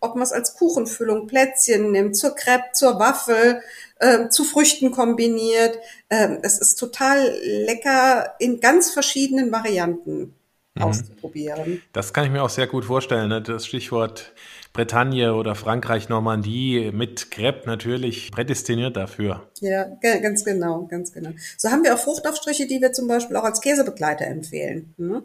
ob 0.00 0.14
man 0.14 0.22
es 0.22 0.32
als 0.32 0.54
Kuchenfüllung, 0.54 1.26
Plätzchen 1.26 1.92
nimmt, 1.92 2.16
zur 2.16 2.34
Crepe, 2.34 2.64
zur 2.72 2.98
Waffel, 2.98 3.60
äh, 3.98 4.28
zu 4.28 4.44
Früchten 4.44 4.90
kombiniert. 4.90 5.78
Ähm, 6.10 6.38
es 6.42 6.58
ist 6.58 6.76
total 6.76 7.34
lecker 7.42 8.34
in 8.38 8.60
ganz 8.60 8.90
verschiedenen 8.90 9.50
Varianten. 9.52 10.34
mhm. 10.78 10.82
auszuprobieren. 10.82 11.82
Das 11.92 12.12
kann 12.12 12.24
ich 12.24 12.30
mir 12.30 12.42
auch 12.42 12.50
sehr 12.50 12.66
gut 12.66 12.84
vorstellen. 12.84 13.28
Ne? 13.28 13.42
Das 13.42 13.66
Stichwort 13.66 14.32
Bretagne 14.78 15.34
oder 15.34 15.56
Frankreich, 15.56 16.08
Normandie 16.08 16.92
mit 16.92 17.32
Crepe 17.32 17.66
natürlich 17.66 18.30
prädestiniert 18.30 18.96
dafür. 18.96 19.50
Ja, 19.58 19.88
ganz 20.00 20.44
genau, 20.44 20.86
ganz 20.86 21.12
genau. 21.12 21.30
So 21.56 21.70
haben 21.70 21.82
wir 21.82 21.96
auch 21.96 21.98
Fruchtaufstriche, 21.98 22.68
die 22.68 22.80
wir 22.80 22.92
zum 22.92 23.08
Beispiel 23.08 23.36
auch 23.36 23.42
als 23.42 23.60
Käsebegleiter 23.60 24.26
empfehlen. 24.28 24.94
Ne? 24.96 25.24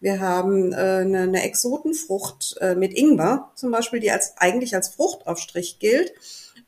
Wir 0.00 0.20
haben 0.20 0.72
äh, 0.72 0.76
eine, 0.76 1.20
eine 1.20 1.42
Exotenfrucht 1.42 2.56
äh, 2.62 2.76
mit 2.76 2.94
Ingwer 2.94 3.50
zum 3.56 3.70
Beispiel, 3.70 4.00
die 4.00 4.10
als 4.10 4.38
eigentlich 4.38 4.74
als 4.74 4.88
Fruchtaufstrich 4.88 5.78
gilt 5.80 6.14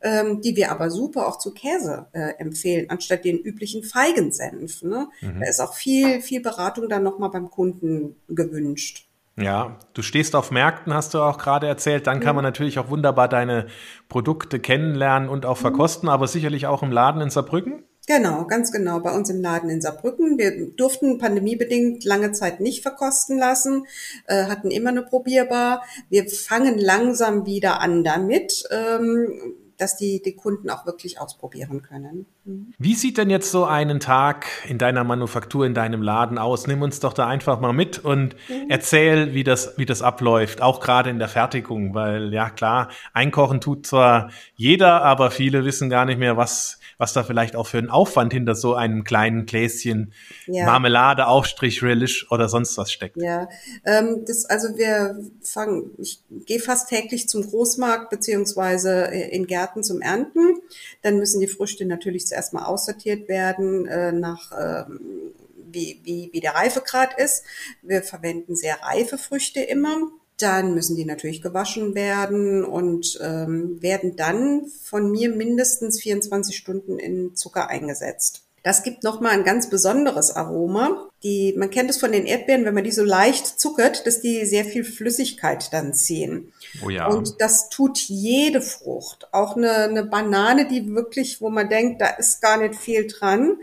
ähm, 0.02 0.43
die 0.43 0.57
wir 0.57 0.71
aber 0.71 0.90
super 0.90 1.26
auch 1.26 1.38
zu 1.38 1.52
Käse 1.52 2.07
äh, 2.12 2.35
empfehlen, 2.38 2.90
anstatt 2.90 3.25
den 3.25 3.38
üblichen 3.38 3.83
Feigensenf. 3.83 4.83
Ne? 4.83 5.09
Mhm. 5.23 5.40
Da 5.40 5.49
ist 5.49 5.59
auch 5.59 5.73
viel, 5.73 6.21
viel 6.21 6.43
Beratung 6.43 6.90
dann 6.90 7.02
nochmal 7.02 7.31
beim 7.31 7.50
Kunden 7.50 8.14
gewünscht. 8.28 9.05
Ja, 9.38 9.78
du 9.93 10.00
stehst 10.00 10.35
auf 10.35 10.50
Märkten, 10.50 10.95
hast 10.95 11.12
du 11.12 11.21
auch 11.21 11.37
gerade 11.37 11.66
erzählt. 11.66 12.07
Dann 12.07 12.21
kann 12.21 12.35
man 12.35 12.43
natürlich 12.43 12.78
auch 12.78 12.88
wunderbar 12.88 13.28
deine 13.28 13.66
Produkte 14.09 14.61
kennenlernen 14.61 15.28
und 15.28 15.45
auch 15.45 15.59
verkosten, 15.59 16.09
aber 16.09 16.26
sicherlich 16.26 16.66
auch 16.66 16.83
im 16.83 16.90
Laden 16.90 17.21
in 17.21 17.28
Saarbrücken. 17.28 17.85
Genau, 18.07 18.47
ganz 18.47 18.73
genau. 18.73 19.00
Bei 19.00 19.14
uns 19.14 19.28
im 19.28 19.43
Laden 19.43 19.69
in 19.69 19.83
Saarbrücken. 19.83 20.38
Wir 20.38 20.71
durften 20.71 21.19
pandemiebedingt 21.19 22.05
lange 22.05 22.33
Zeit 22.33 22.61
nicht 22.61 22.83
verkosten 22.83 23.37
lassen, 23.37 23.85
äh, 24.26 24.45
hatten 24.45 24.71
immer 24.71 24.90
eine 24.90 25.02
Probierbar. 25.02 25.83
Wir 26.09 26.31
fangen 26.31 26.78
langsam 26.78 27.45
wieder 27.45 27.81
an 27.81 28.05
damit. 28.05 28.64
Ähm, 28.71 29.55
dass 29.78 29.97
die, 29.97 30.23
die 30.23 30.35
Kunden 30.35 30.71
auch 30.71 30.87
wirklich 30.87 31.21
ausprobieren 31.21 31.83
können. 31.83 32.26
Mhm. 32.45 32.73
Wie 32.78 32.95
sieht 32.95 33.18
denn 33.18 33.30
jetzt 33.30 33.50
so 33.50 33.64
einen 33.64 34.00
Tag 34.00 34.47
in 34.68 34.78
deiner 34.78 35.04
Manufaktur, 35.04 35.66
in 35.66 35.75
deinem 35.75 36.02
Laden 36.02 36.38
aus? 36.38 36.66
Nimm 36.66 36.83
uns 36.83 37.00
doch 37.00 37.12
da 37.12 37.26
einfach 37.26 37.61
mal 37.61 37.73
mit 37.73 37.99
und 37.99 38.35
mhm. 38.49 38.66
erzähl, 38.68 39.35
wie 39.35 39.45
das, 39.45 39.76
wie 39.76 39.87
das 39.87 40.02
abläuft, 40.02 40.62
auch 40.62 40.80
gerade 40.80 41.11
in 41.11 41.18
der 41.18 41.28
Fertigung, 41.28 41.95
weil 41.95 42.33
ja 42.33 42.50
klar, 42.50 42.88
einkochen 43.12 43.61
tut 43.61 43.87
zwar 43.87 44.30
jeder, 44.54 45.02
aber 45.02 45.30
viele 45.30 45.64
wissen 45.64 45.90
gar 45.90 46.04
nicht 46.04 46.18
mehr, 46.18 46.37
was 46.37 46.80
was 46.99 47.12
da 47.12 47.25
vielleicht 47.25 47.57
auch 47.57 47.67
für 47.67 47.79
ein 47.79 47.91
Aufwand 47.91 48.33
hinter 48.33 48.55
so 48.55 48.75
einem 48.75 49.05
kleinen 49.05 49.47
Gläschen 49.47 50.12
ja. 50.47 50.65
Marmelade, 50.67 51.26
Aufstrich, 51.26 51.83
Relish 51.83 52.31
oder 52.31 52.49
sonst 52.49 52.76
was 52.79 52.91
steckt. 52.93 53.17
Ja, 53.21 53.49
ähm, 53.85 54.25
das, 54.26 54.45
also 54.47 54.76
wir 54.76 55.19
fangen, 55.43 55.91
ich 55.99 56.21
gehe 56.47 56.61
fast 56.61 56.88
täglich 56.88 57.29
zum 57.29 57.47
Großmarkt 57.47 58.11
beziehungsweise 58.11 59.11
äh, 59.11 59.29
in 59.35 59.47
Gärten 59.47 59.83
zum 59.83 60.00
Ernten. 60.00 60.57
Dann 61.03 61.19
müssen 61.19 61.41
die 61.41 61.49
Früchte 61.49 61.85
natürlich 61.85 62.26
zuerst 62.26 62.53
mal 62.53 62.65
aussortiert 62.65 63.29
werden 63.29 63.87
äh, 63.87 64.12
nach 64.12 64.53
ähm, 64.59 65.00
wie, 65.69 66.00
wie, 66.05 66.31
wie 66.33 66.41
der 66.41 66.55
Reifegrad 66.55 67.19
ist. 67.19 67.45
Wir 67.83 68.03
verwenden 68.03 68.57
sehr 68.57 68.83
reife 68.83 69.19
Früchte 69.19 69.61
immer. 69.61 69.97
Dann 70.38 70.75
müssen 70.75 70.97
die 70.97 71.05
natürlich 71.05 71.40
gewaschen 71.40 71.95
werden 71.95 72.64
und 72.64 73.19
ähm, 73.23 73.81
werden 73.81 74.16
dann 74.16 74.66
von 74.83 75.11
mir 75.11 75.31
mindestens 75.31 76.00
24 76.00 76.57
Stunden 76.57 76.99
in 76.99 77.35
Zucker 77.35 77.69
eingesetzt. 77.69 78.47
Das 78.66 78.83
gibt 78.83 79.05
nochmal 79.05 79.31
ein 79.31 79.45
ganz 79.45 79.71
besonderes 79.71 80.35
Aroma. 80.35 81.09
Die, 81.23 81.55
man 81.57 81.71
kennt 81.71 81.88
es 81.88 81.99
von 81.99 82.11
den 82.11 82.26
Erdbeeren, 82.26 82.64
wenn 82.64 82.75
man 82.75 82.83
die 82.83 82.90
so 82.90 83.05
leicht 83.05 83.47
zuckert, 83.47 84.09
dass 84.09 84.21
die 84.21 84.45
sehr 84.45 84.64
viel 84.64 84.83
Flüssigkeit 84.83 85.73
dann 85.73 85.95
ziehen. 85.95 86.52
Oh 86.85 86.90
ja. 86.90 87.07
Und 87.07 87.40
das 87.40 87.69
tut 87.69 87.97
jede 87.97 88.61
Frucht. 88.61 89.28
Auch 89.33 89.57
eine, 89.57 89.71
eine 89.85 90.05
Banane, 90.05 90.66
die 90.66 90.93
wirklich, 90.93 91.40
wo 91.40 91.49
man 91.49 91.69
denkt, 91.69 92.00
da 92.00 92.09
ist 92.09 92.43
gar 92.43 92.57
nicht 92.57 92.75
viel 92.75 93.07
dran. 93.07 93.57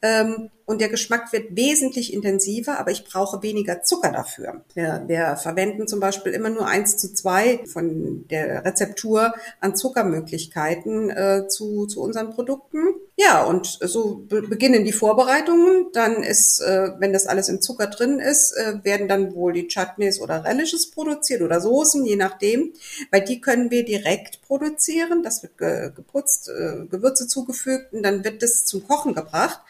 Ähm, 0.00 0.48
und 0.66 0.80
der 0.80 0.88
Geschmack 0.88 1.32
wird 1.32 1.56
wesentlich 1.56 2.12
intensiver, 2.12 2.78
aber 2.78 2.90
ich 2.90 3.04
brauche 3.04 3.42
weniger 3.42 3.82
Zucker 3.82 4.10
dafür. 4.10 4.64
Wir, 4.74 5.04
wir 5.06 5.36
verwenden 5.36 5.86
zum 5.86 6.00
Beispiel 6.00 6.32
immer 6.32 6.50
nur 6.50 6.66
eins 6.66 6.96
zu 6.96 7.14
zwei 7.14 7.60
von 7.66 8.26
der 8.28 8.64
Rezeptur 8.64 9.32
an 9.60 9.76
Zuckermöglichkeiten 9.76 11.10
äh, 11.10 11.46
zu, 11.48 11.86
zu 11.86 12.02
unseren 12.02 12.30
Produkten. 12.30 12.78
Ja, 13.18 13.44
und 13.44 13.78
so 13.80 14.26
be 14.28 14.42
beginnen 14.42 14.84
die 14.84 14.92
Vorbereitungen. 14.92 15.86
Dann 15.92 16.22
ist, 16.22 16.60
äh, 16.60 16.90
wenn 16.98 17.12
das 17.12 17.26
alles 17.26 17.48
im 17.48 17.62
Zucker 17.62 17.86
drin 17.86 18.18
ist, 18.18 18.52
äh, 18.52 18.74
werden 18.82 19.08
dann 19.08 19.34
wohl 19.34 19.52
die 19.52 19.68
Chutneys 19.68 20.20
oder 20.20 20.44
Relishes 20.44 20.90
produziert 20.90 21.42
oder 21.42 21.60
Soßen, 21.60 22.04
je 22.04 22.16
nachdem, 22.16 22.72
weil 23.12 23.22
die 23.22 23.40
können 23.40 23.70
wir 23.70 23.84
direkt 23.84 24.42
produzieren. 24.42 25.22
Das 25.22 25.42
wird 25.44 25.56
ge 25.56 25.92
geputzt, 25.94 26.48
äh, 26.48 26.84
Gewürze 26.90 27.28
zugefügt 27.28 27.92
und 27.92 28.02
dann 28.02 28.24
wird 28.24 28.42
das 28.42 28.64
zum 28.64 28.86
Kochen 28.86 29.14
gebracht 29.14 29.60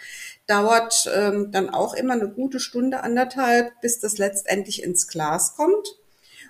dauert 0.47 1.11
ähm, 1.15 1.50
dann 1.50 1.71
auch 1.71 1.95
immer 1.95 2.15
eine 2.15 2.29
gute 2.29 2.61
Stunde, 2.61 3.03
anderthalb, 3.03 3.81
bis 3.81 4.00
das 4.00 4.19
letztendlich 4.19 4.83
ins 4.83 5.09
Glas 5.09 5.57
kommt. 5.57 5.97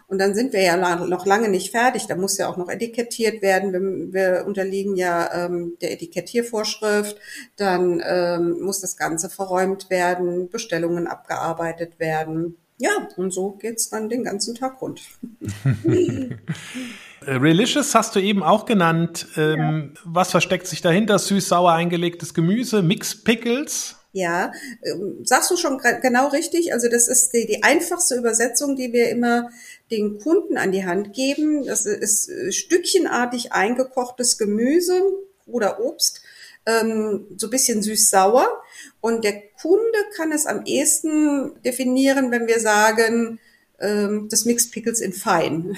Und 0.08 0.18
dann 0.18 0.34
sind 0.34 0.52
wir 0.52 0.62
ja 0.62 0.76
noch 0.76 1.26
lange 1.26 1.48
nicht 1.48 1.72
fertig. 1.72 2.06
Da 2.06 2.14
muss 2.14 2.38
ja 2.38 2.48
auch 2.48 2.56
noch 2.56 2.68
etikettiert 2.68 3.42
werden. 3.42 3.72
Wir, 3.72 4.12
wir 4.12 4.46
unterliegen 4.46 4.94
ja 4.94 5.46
ähm, 5.46 5.76
der 5.80 5.92
Etikettiervorschrift. 5.92 7.16
Dann 7.56 8.00
ähm, 8.06 8.60
muss 8.60 8.80
das 8.80 8.96
Ganze 8.96 9.28
verräumt 9.30 9.90
werden, 9.90 10.48
Bestellungen 10.48 11.08
abgearbeitet 11.08 11.98
werden. 11.98 12.56
Ja, 12.78 13.08
und 13.16 13.32
so 13.32 13.52
geht's 13.52 13.88
dann 13.88 14.08
den 14.08 14.22
ganzen 14.22 14.54
Tag 14.54 14.80
rund. 14.80 15.02
Äh, 17.24 17.32
Relicious 17.32 17.94
hast 17.94 18.14
du 18.14 18.20
eben 18.20 18.42
auch 18.42 18.66
genannt. 18.66 19.28
Ähm, 19.36 19.92
ja. 19.94 20.00
Was 20.04 20.30
versteckt 20.30 20.66
sich 20.66 20.82
dahinter? 20.82 21.18
Süß-sauer 21.18 21.72
eingelegtes 21.72 22.34
Gemüse, 22.34 22.82
Mix 22.82 23.22
Pickles? 23.22 23.96
Ja, 24.12 24.50
ähm, 24.82 25.18
sagst 25.24 25.50
du 25.50 25.56
schon 25.56 25.78
genau 26.00 26.28
richtig. 26.28 26.72
Also 26.72 26.88
das 26.88 27.06
ist 27.06 27.34
die, 27.34 27.46
die 27.46 27.62
einfachste 27.62 28.14
Übersetzung, 28.14 28.74
die 28.74 28.92
wir 28.92 29.10
immer 29.10 29.50
den 29.90 30.18
Kunden 30.18 30.56
an 30.56 30.72
die 30.72 30.86
Hand 30.86 31.12
geben. 31.12 31.66
Das 31.66 31.84
ist 31.84 32.28
äh, 32.28 32.50
stückchenartig 32.50 33.52
eingekochtes 33.52 34.38
Gemüse 34.38 35.02
oder 35.46 35.80
Obst, 35.80 36.22
ähm, 36.64 37.26
so 37.36 37.50
bisschen 37.50 37.82
süß-sauer. 37.82 38.48
Und 39.00 39.22
der 39.22 39.40
Kunde 39.60 39.98
kann 40.16 40.32
es 40.32 40.46
am 40.46 40.64
ehesten 40.64 41.60
definieren, 41.62 42.30
wenn 42.30 42.46
wir 42.46 42.58
sagen, 42.58 43.38
ähm, 43.80 44.28
das 44.30 44.44
Mixed 44.46 44.72
Pickles 44.72 45.00
in 45.00 45.12
fein. 45.12 45.76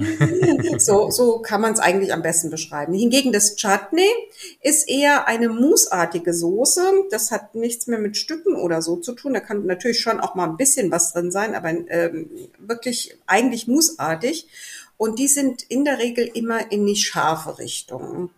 so, 0.78 1.10
so 1.10 1.40
kann 1.40 1.60
man 1.60 1.72
es 1.72 1.80
eigentlich 1.80 2.12
am 2.12 2.22
besten 2.22 2.50
beschreiben. 2.50 2.94
Hingegen 2.94 3.32
das 3.32 3.56
Chutney 3.56 4.08
ist 4.62 4.88
eher 4.88 5.28
eine 5.28 5.48
mousseartige 5.48 6.34
Soße. 6.34 6.82
Das 7.10 7.30
hat 7.30 7.54
nichts 7.54 7.86
mehr 7.86 7.98
mit 7.98 8.16
Stücken 8.16 8.54
oder 8.54 8.82
so 8.82 8.96
zu 8.96 9.12
tun. 9.12 9.34
Da 9.34 9.40
kann 9.40 9.66
natürlich 9.66 10.00
schon 10.00 10.20
auch 10.20 10.34
mal 10.34 10.48
ein 10.48 10.56
bisschen 10.56 10.90
was 10.90 11.12
drin 11.12 11.30
sein, 11.30 11.54
aber 11.54 11.70
ähm, 11.70 12.30
wirklich 12.58 13.16
eigentlich 13.26 13.66
mousseartig. 13.66 14.46
Und 14.96 15.18
die 15.18 15.28
sind 15.28 15.62
in 15.62 15.84
der 15.84 15.98
Regel 15.98 16.30
immer 16.34 16.70
in 16.70 16.86
die 16.86 16.96
scharfe 16.96 17.58
Richtung. 17.58 18.30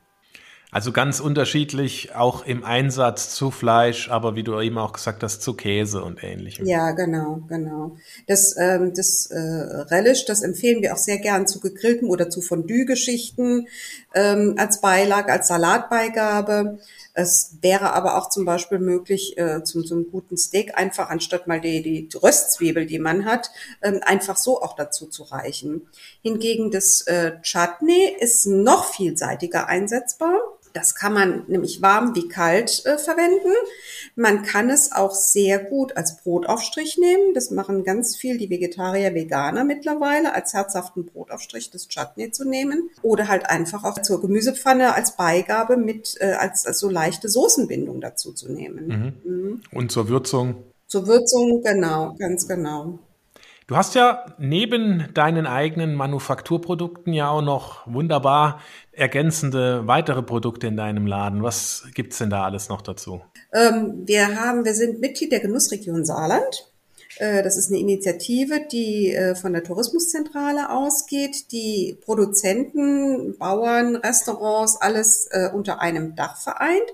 Also 0.74 0.90
ganz 0.90 1.20
unterschiedlich, 1.20 2.14
auch 2.14 2.46
im 2.46 2.64
Einsatz 2.64 3.34
zu 3.34 3.50
Fleisch, 3.50 4.10
aber 4.10 4.36
wie 4.36 4.42
du 4.42 4.58
eben 4.58 4.78
auch 4.78 4.94
gesagt 4.94 5.22
hast, 5.22 5.42
zu 5.42 5.52
Käse 5.52 6.02
und 6.02 6.24
ähnlichem. 6.24 6.64
Ja, 6.66 6.92
genau, 6.92 7.42
genau. 7.46 7.98
Das, 8.26 8.56
ähm, 8.56 8.94
das 8.94 9.26
äh, 9.26 9.38
Relish, 9.38 10.24
das 10.24 10.40
empfehlen 10.40 10.80
wir 10.80 10.94
auch 10.94 10.98
sehr 10.98 11.18
gern 11.18 11.46
zu 11.46 11.60
gegrillten 11.60 12.08
oder 12.08 12.30
zu 12.30 12.40
Fondue-Geschichten 12.40 13.68
ähm, 14.14 14.54
als 14.56 14.80
Beilage, 14.80 15.30
als 15.30 15.48
Salatbeigabe. 15.48 16.78
Es 17.12 17.58
wäre 17.60 17.92
aber 17.92 18.16
auch 18.16 18.30
zum 18.30 18.46
Beispiel 18.46 18.78
möglich, 18.78 19.36
äh, 19.36 19.62
zum, 19.64 19.84
zum 19.84 20.10
guten 20.10 20.38
Steak 20.38 20.78
einfach 20.78 21.10
anstatt 21.10 21.46
mal 21.46 21.60
die, 21.60 21.82
die 21.82 22.08
Röstzwiebel, 22.16 22.86
die 22.86 22.98
man 22.98 23.26
hat, 23.26 23.50
ähm, 23.82 24.00
einfach 24.02 24.38
so 24.38 24.62
auch 24.62 24.74
dazu 24.74 25.04
zu 25.04 25.24
reichen. 25.24 25.82
Hingegen 26.22 26.70
das 26.70 27.02
äh, 27.02 27.32
Chutney 27.42 28.16
ist 28.18 28.46
noch 28.46 28.86
vielseitiger 28.94 29.68
einsetzbar. 29.68 30.40
Das 30.72 30.94
kann 30.94 31.12
man 31.12 31.44
nämlich 31.48 31.82
warm 31.82 32.14
wie 32.14 32.28
kalt 32.28 32.84
äh, 32.86 32.98
verwenden. 32.98 33.52
Man 34.14 34.42
kann 34.42 34.70
es 34.70 34.92
auch 34.92 35.14
sehr 35.14 35.58
gut 35.58 35.96
als 35.96 36.18
Brotaufstrich 36.18 36.98
nehmen. 36.98 37.34
Das 37.34 37.50
machen 37.50 37.84
ganz 37.84 38.16
viel 38.16 38.38
die 38.38 38.50
Vegetarier, 38.50 39.14
Veganer 39.14 39.64
mittlerweile, 39.64 40.34
als 40.34 40.54
herzhaften 40.54 41.06
Brotaufstrich 41.06 41.70
das 41.70 41.88
Chutney 41.88 42.30
zu 42.30 42.48
nehmen. 42.48 42.90
Oder 43.02 43.28
halt 43.28 43.48
einfach 43.48 43.84
auch 43.84 44.00
zur 44.00 44.20
Gemüsepfanne 44.20 44.94
als 44.94 45.16
Beigabe 45.16 45.76
mit, 45.76 46.16
äh, 46.20 46.32
als, 46.32 46.66
als 46.66 46.78
so 46.78 46.88
leichte 46.88 47.28
Soßenbindung 47.28 48.00
dazu 48.00 48.32
zu 48.32 48.50
nehmen. 48.50 48.86
Mhm. 49.24 49.30
Mhm. 49.30 49.62
Und 49.72 49.92
zur 49.92 50.08
Würzung? 50.08 50.64
Zur 50.86 51.06
Würzung, 51.06 51.62
genau, 51.62 52.14
ganz 52.18 52.46
genau. 52.46 52.98
Du 53.72 53.78
hast 53.78 53.94
ja 53.94 54.26
neben 54.36 55.08
deinen 55.14 55.46
eigenen 55.46 55.94
Manufakturprodukten 55.94 57.14
ja 57.14 57.30
auch 57.30 57.40
noch 57.40 57.86
wunderbar 57.86 58.60
ergänzende 58.92 59.86
weitere 59.86 60.22
Produkte 60.22 60.66
in 60.66 60.76
deinem 60.76 61.06
Laden. 61.06 61.42
Was 61.42 61.84
gibt's 61.94 62.18
denn 62.18 62.28
da 62.28 62.44
alles 62.44 62.68
noch 62.68 62.82
dazu? 62.82 63.22
Ähm, 63.50 64.02
wir 64.04 64.38
haben, 64.38 64.66
wir 64.66 64.74
sind 64.74 65.00
Mitglied 65.00 65.32
der 65.32 65.40
Genussregion 65.40 66.04
Saarland. 66.04 66.70
Äh, 67.16 67.42
das 67.42 67.56
ist 67.56 67.70
eine 67.70 67.80
Initiative, 67.80 68.60
die 68.70 69.14
äh, 69.14 69.34
von 69.34 69.54
der 69.54 69.64
Tourismuszentrale 69.64 70.68
ausgeht, 70.68 71.50
die 71.50 71.96
Produzenten, 72.04 73.38
Bauern, 73.38 73.96
Restaurants, 73.96 74.76
alles 74.82 75.28
äh, 75.30 75.48
unter 75.50 75.80
einem 75.80 76.14
Dach 76.14 76.36
vereint. 76.36 76.90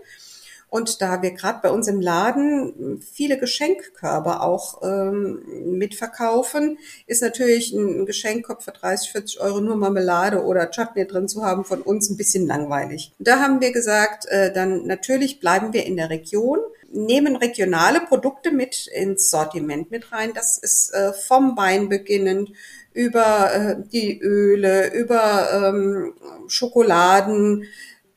Und 0.70 1.00
da 1.00 1.22
wir 1.22 1.30
gerade 1.30 1.60
bei 1.62 1.70
uns 1.70 1.88
im 1.88 2.00
Laden 2.00 3.00
viele 3.00 3.38
Geschenkkörbe 3.38 4.42
auch 4.42 4.82
ähm, 4.82 5.42
mitverkaufen, 5.78 6.78
ist 7.06 7.22
natürlich 7.22 7.72
ein 7.72 8.04
Geschenkkorb 8.06 8.62
für 8.62 8.72
30, 8.72 9.12
40 9.12 9.40
Euro 9.40 9.60
nur 9.60 9.76
Marmelade 9.76 10.44
oder 10.44 10.70
Chutney 10.70 11.06
drin 11.06 11.28
zu 11.28 11.44
haben 11.44 11.64
von 11.64 11.80
uns 11.80 12.10
ein 12.10 12.16
bisschen 12.16 12.46
langweilig. 12.46 13.12
Da 13.18 13.40
haben 13.40 13.60
wir 13.60 13.72
gesagt, 13.72 14.26
äh, 14.26 14.52
dann 14.52 14.87
natürlich 14.87 15.40
bleiben 15.40 15.72
wir 15.72 15.87
in 15.87 15.96
der 15.96 16.10
Region 16.10 16.58
nehmen 16.90 17.37
regionale 17.37 18.00
Produkte 18.00 18.50
mit 18.50 18.87
ins 18.88 19.30
Sortiment 19.30 19.90
mit 19.90 20.10
rein. 20.12 20.32
Das 20.34 20.58
ist 20.58 20.92
äh, 20.94 21.12
vom 21.12 21.56
Wein 21.56 21.88
beginnend 21.88 22.50
über 22.92 23.54
äh, 23.54 23.76
die 23.92 24.18
Öle, 24.20 24.92
über 24.92 25.48
ähm, 25.52 26.14
Schokoladen, 26.48 27.64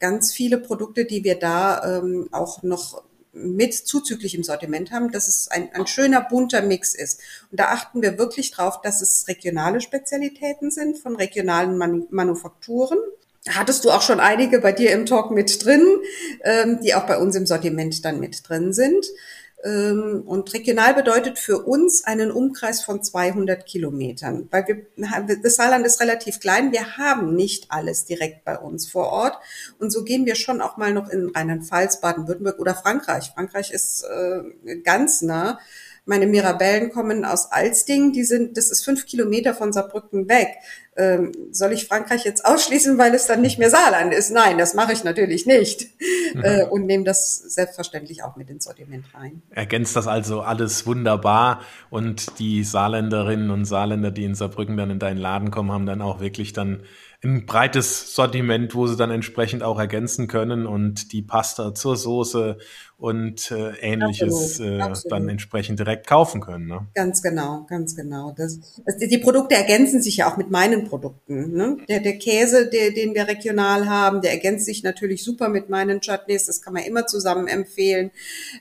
ganz 0.01 0.33
viele 0.33 0.57
Produkte, 0.57 1.05
die 1.05 1.23
wir 1.23 1.35
da 1.35 1.99
ähm, 1.99 2.27
auch 2.31 2.63
noch 2.63 3.03
mit 3.33 3.73
zuzüglich 3.73 4.35
im 4.35 4.43
Sortiment 4.43 4.91
haben, 4.91 5.11
dass 5.11 5.29
es 5.29 5.47
ein, 5.47 5.69
ein 5.73 5.87
schöner 5.87 6.21
bunter 6.21 6.61
Mix 6.61 6.93
ist. 6.93 7.21
Und 7.49 7.59
da 7.59 7.65
achten 7.69 8.01
wir 8.01 8.17
wirklich 8.17 8.51
drauf, 8.51 8.81
dass 8.81 9.01
es 9.01 9.27
regionale 9.29 9.79
Spezialitäten 9.79 10.69
sind 10.69 10.97
von 10.97 11.15
regionalen 11.15 11.77
Man 11.77 12.07
Manufakturen. 12.09 12.97
Hattest 13.47 13.85
du 13.85 13.89
auch 13.89 14.01
schon 14.01 14.19
einige 14.19 14.59
bei 14.59 14.71
dir 14.71 14.91
im 14.91 15.05
Talk 15.05 15.31
mit 15.31 15.63
drin, 15.63 15.85
ähm, 16.43 16.79
die 16.83 16.93
auch 16.93 17.07
bei 17.07 17.17
uns 17.17 17.35
im 17.35 17.47
Sortiment 17.47 18.03
dann 18.05 18.19
mit 18.19 18.47
drin 18.47 18.73
sind. 18.73 19.05
Ähm, 19.63 20.23
und 20.25 20.53
regional 20.53 20.93
bedeutet 20.93 21.37
für 21.37 21.59
uns 21.59 22.03
einen 22.03 22.31
Umkreis 22.31 22.83
von 22.83 23.03
200 23.03 23.65
Kilometern, 23.65 24.47
weil 24.49 24.67
wir, 24.67 25.37
das 25.43 25.55
Saarland 25.55 25.85
ist 25.85 26.01
relativ 26.01 26.39
klein. 26.39 26.71
Wir 26.71 26.97
haben 26.97 27.35
nicht 27.35 27.67
alles 27.69 28.05
direkt 28.05 28.43
bei 28.43 28.57
uns 28.57 28.87
vor 28.87 29.07
Ort. 29.07 29.37
Und 29.79 29.91
so 29.91 30.03
gehen 30.03 30.25
wir 30.25 30.35
schon 30.35 30.61
auch 30.61 30.77
mal 30.77 30.93
noch 30.93 31.09
in 31.09 31.29
Rheinland-Pfalz, 31.29 32.01
Baden-Württemberg 32.01 32.59
oder 32.59 32.75
Frankreich. 32.75 33.31
Frankreich 33.33 33.71
ist 33.71 34.03
äh, 34.03 34.77
ganz 34.77 35.21
nah. 35.21 35.59
Meine 36.05 36.25
Mirabellen 36.25 36.91
kommen 36.91 37.25
aus 37.25 37.51
Alsting, 37.51 38.11
die 38.11 38.23
sind, 38.23 38.57
das 38.57 38.71
ist 38.71 38.83
fünf 38.83 39.05
Kilometer 39.05 39.53
von 39.53 39.71
Saarbrücken 39.71 40.27
weg. 40.27 40.47
Ähm, 40.97 41.31
soll 41.51 41.71
ich 41.73 41.87
Frankreich 41.87 42.25
jetzt 42.25 42.43
ausschließen, 42.43 42.97
weil 42.97 43.13
es 43.13 43.27
dann 43.27 43.41
nicht 43.41 43.59
mehr 43.59 43.69
Saarland 43.69 44.13
ist? 44.13 44.31
Nein, 44.31 44.57
das 44.57 44.73
mache 44.73 44.93
ich 44.93 45.03
natürlich 45.03 45.45
nicht. 45.45 45.87
Mhm. 46.33 46.43
Äh, 46.43 46.63
und 46.65 46.85
nehme 46.85 47.03
das 47.03 47.37
selbstverständlich 47.37 48.23
auch 48.23 48.35
mit 48.35 48.49
ins 48.49 48.65
Sortiment 48.65 49.05
rein. 49.13 49.41
Ergänzt 49.51 49.95
das 49.95 50.07
also 50.07 50.41
alles 50.41 50.85
wunderbar 50.87 51.61
und 51.89 52.39
die 52.39 52.63
Saarländerinnen 52.63 53.51
und 53.51 53.65
Saarländer, 53.65 54.11
die 54.11 54.25
in 54.25 54.35
Saarbrücken 54.35 54.77
dann 54.77 54.89
in 54.89 54.99
deinen 54.99 55.17
Laden 55.17 55.51
kommen, 55.51 55.71
haben 55.71 55.85
dann 55.85 56.01
auch 56.01 56.19
wirklich 56.19 56.51
dann 56.51 56.83
ein 57.23 57.45
breites 57.45 58.15
Sortiment, 58.15 58.73
wo 58.73 58.87
sie 58.87 58.97
dann 58.97 59.11
entsprechend 59.11 59.61
auch 59.61 59.77
ergänzen 59.77 60.27
können 60.27 60.65
und 60.65 61.11
die 61.13 61.21
Pasta 61.21 61.75
zur 61.75 61.95
Soße 61.95 62.57
und 62.97 63.51
äh, 63.51 63.73
ähnliches 63.81 64.59
absolut, 64.59 64.71
äh, 64.71 64.81
absolut. 64.81 65.11
dann 65.11 65.29
entsprechend 65.29 65.79
direkt 65.79 66.07
kaufen 66.07 66.41
können. 66.41 66.67
Ne? 66.67 66.87
Ganz 66.95 67.21
genau, 67.21 67.65
ganz 67.69 67.95
genau. 67.95 68.33
Das, 68.35 68.59
das, 68.85 68.97
die 68.97 69.17
Produkte 69.19 69.55
ergänzen 69.55 70.01
sich 70.01 70.17
ja 70.17 70.31
auch 70.31 70.37
mit 70.37 70.49
meinen 70.49 70.87
Produkten. 70.87 71.53
Ne? 71.53 71.77
Der, 71.89 71.99
der 71.99 72.17
Käse, 72.17 72.69
der, 72.69 72.91
den 72.91 73.13
wir 73.13 73.27
regional 73.27 73.87
haben, 73.87 74.21
der 74.21 74.31
ergänzt 74.31 74.65
sich 74.65 74.83
natürlich 74.83 75.23
super 75.23 75.49
mit 75.49 75.69
meinen 75.69 76.01
Chutneys. 76.01 76.45
Das 76.45 76.61
kann 76.61 76.73
man 76.73 76.83
immer 76.83 77.05
zusammen 77.05 77.47
empfehlen. 77.47 78.11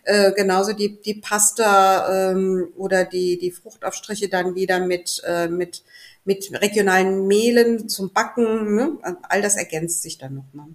Äh, 0.05 0.33
genauso 0.33 0.75
die, 0.75 1.01
die 1.01 1.15
Pasta 1.15 2.31
ähm, 2.33 2.69
oder 2.77 3.05
die, 3.05 3.39
die 3.39 3.51
Fruchtaufstriche 3.51 4.29
dann 4.29 4.55
wieder 4.55 4.81
mit, 4.81 5.23
äh, 5.27 5.49
mit 5.49 5.83
mit 6.25 6.51
regionalen 6.61 7.27
Mehlen 7.27 7.89
zum 7.89 8.13
Backen. 8.13 8.75
Ne? 8.75 8.99
All 9.23 9.43
das 9.43 9.57
ergänzt 9.57 10.03
sich 10.03 10.19
dann 10.19 10.35
nochmal. 10.35 10.69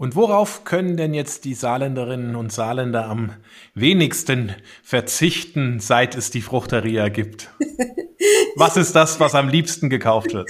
Und 0.00 0.16
worauf 0.16 0.64
können 0.64 0.96
denn 0.96 1.12
jetzt 1.12 1.44
die 1.44 1.52
Saarländerinnen 1.52 2.34
und 2.34 2.50
Saarländer 2.50 3.04
am 3.04 3.36
wenigsten 3.74 4.56
verzichten, 4.82 5.78
seit 5.78 6.16
es 6.16 6.30
die 6.30 6.40
Fruchteria 6.40 7.10
gibt? 7.10 7.50
Was 8.56 8.78
ist 8.78 8.94
das, 8.94 9.18
was 9.18 9.34
am 9.34 9.48
liebsten 9.48 9.88
gekauft 9.88 10.34
wird? 10.34 10.48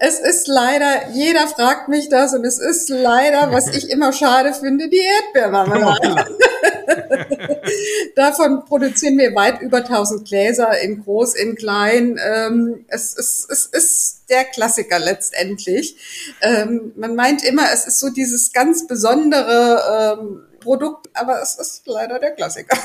Es 0.00 0.20
ist 0.20 0.48
leider, 0.48 1.10
jeder 1.12 1.46
fragt 1.48 1.88
mich 1.88 2.08
das 2.08 2.34
und 2.34 2.44
es 2.44 2.58
ist 2.58 2.88
leider, 2.88 3.52
was 3.52 3.76
ich 3.76 3.90
immer 3.90 4.12
schade 4.14 4.54
finde, 4.54 4.88
die 4.88 5.02
Erdbeermarmelade. 5.02 6.26
Davon 8.16 8.64
produzieren 8.64 9.18
wir 9.18 9.34
weit 9.34 9.60
über 9.60 9.78
1000 9.78 10.26
Gläser 10.26 10.78
in 10.80 11.02
groß, 11.02 11.34
in 11.34 11.54
klein. 11.56 12.18
Ähm, 12.22 12.84
es, 12.88 13.16
es, 13.16 13.46
es 13.50 13.66
ist 13.66 14.24
der 14.28 14.44
Klassiker 14.44 14.98
letztendlich. 14.98 15.96
Ähm, 16.40 16.92
man 16.96 17.14
meint 17.14 17.44
immer, 17.44 17.64
es 17.72 17.86
ist 17.86 18.00
so 18.00 18.10
dieses 18.10 18.52
ganz 18.52 18.73
besondere 18.86 20.18
ähm, 20.18 20.40
Produkt, 20.60 21.08
aber 21.14 21.40
es 21.42 21.56
ist 21.56 21.82
leider 21.86 22.18
der 22.18 22.32
Klassiker. 22.32 22.76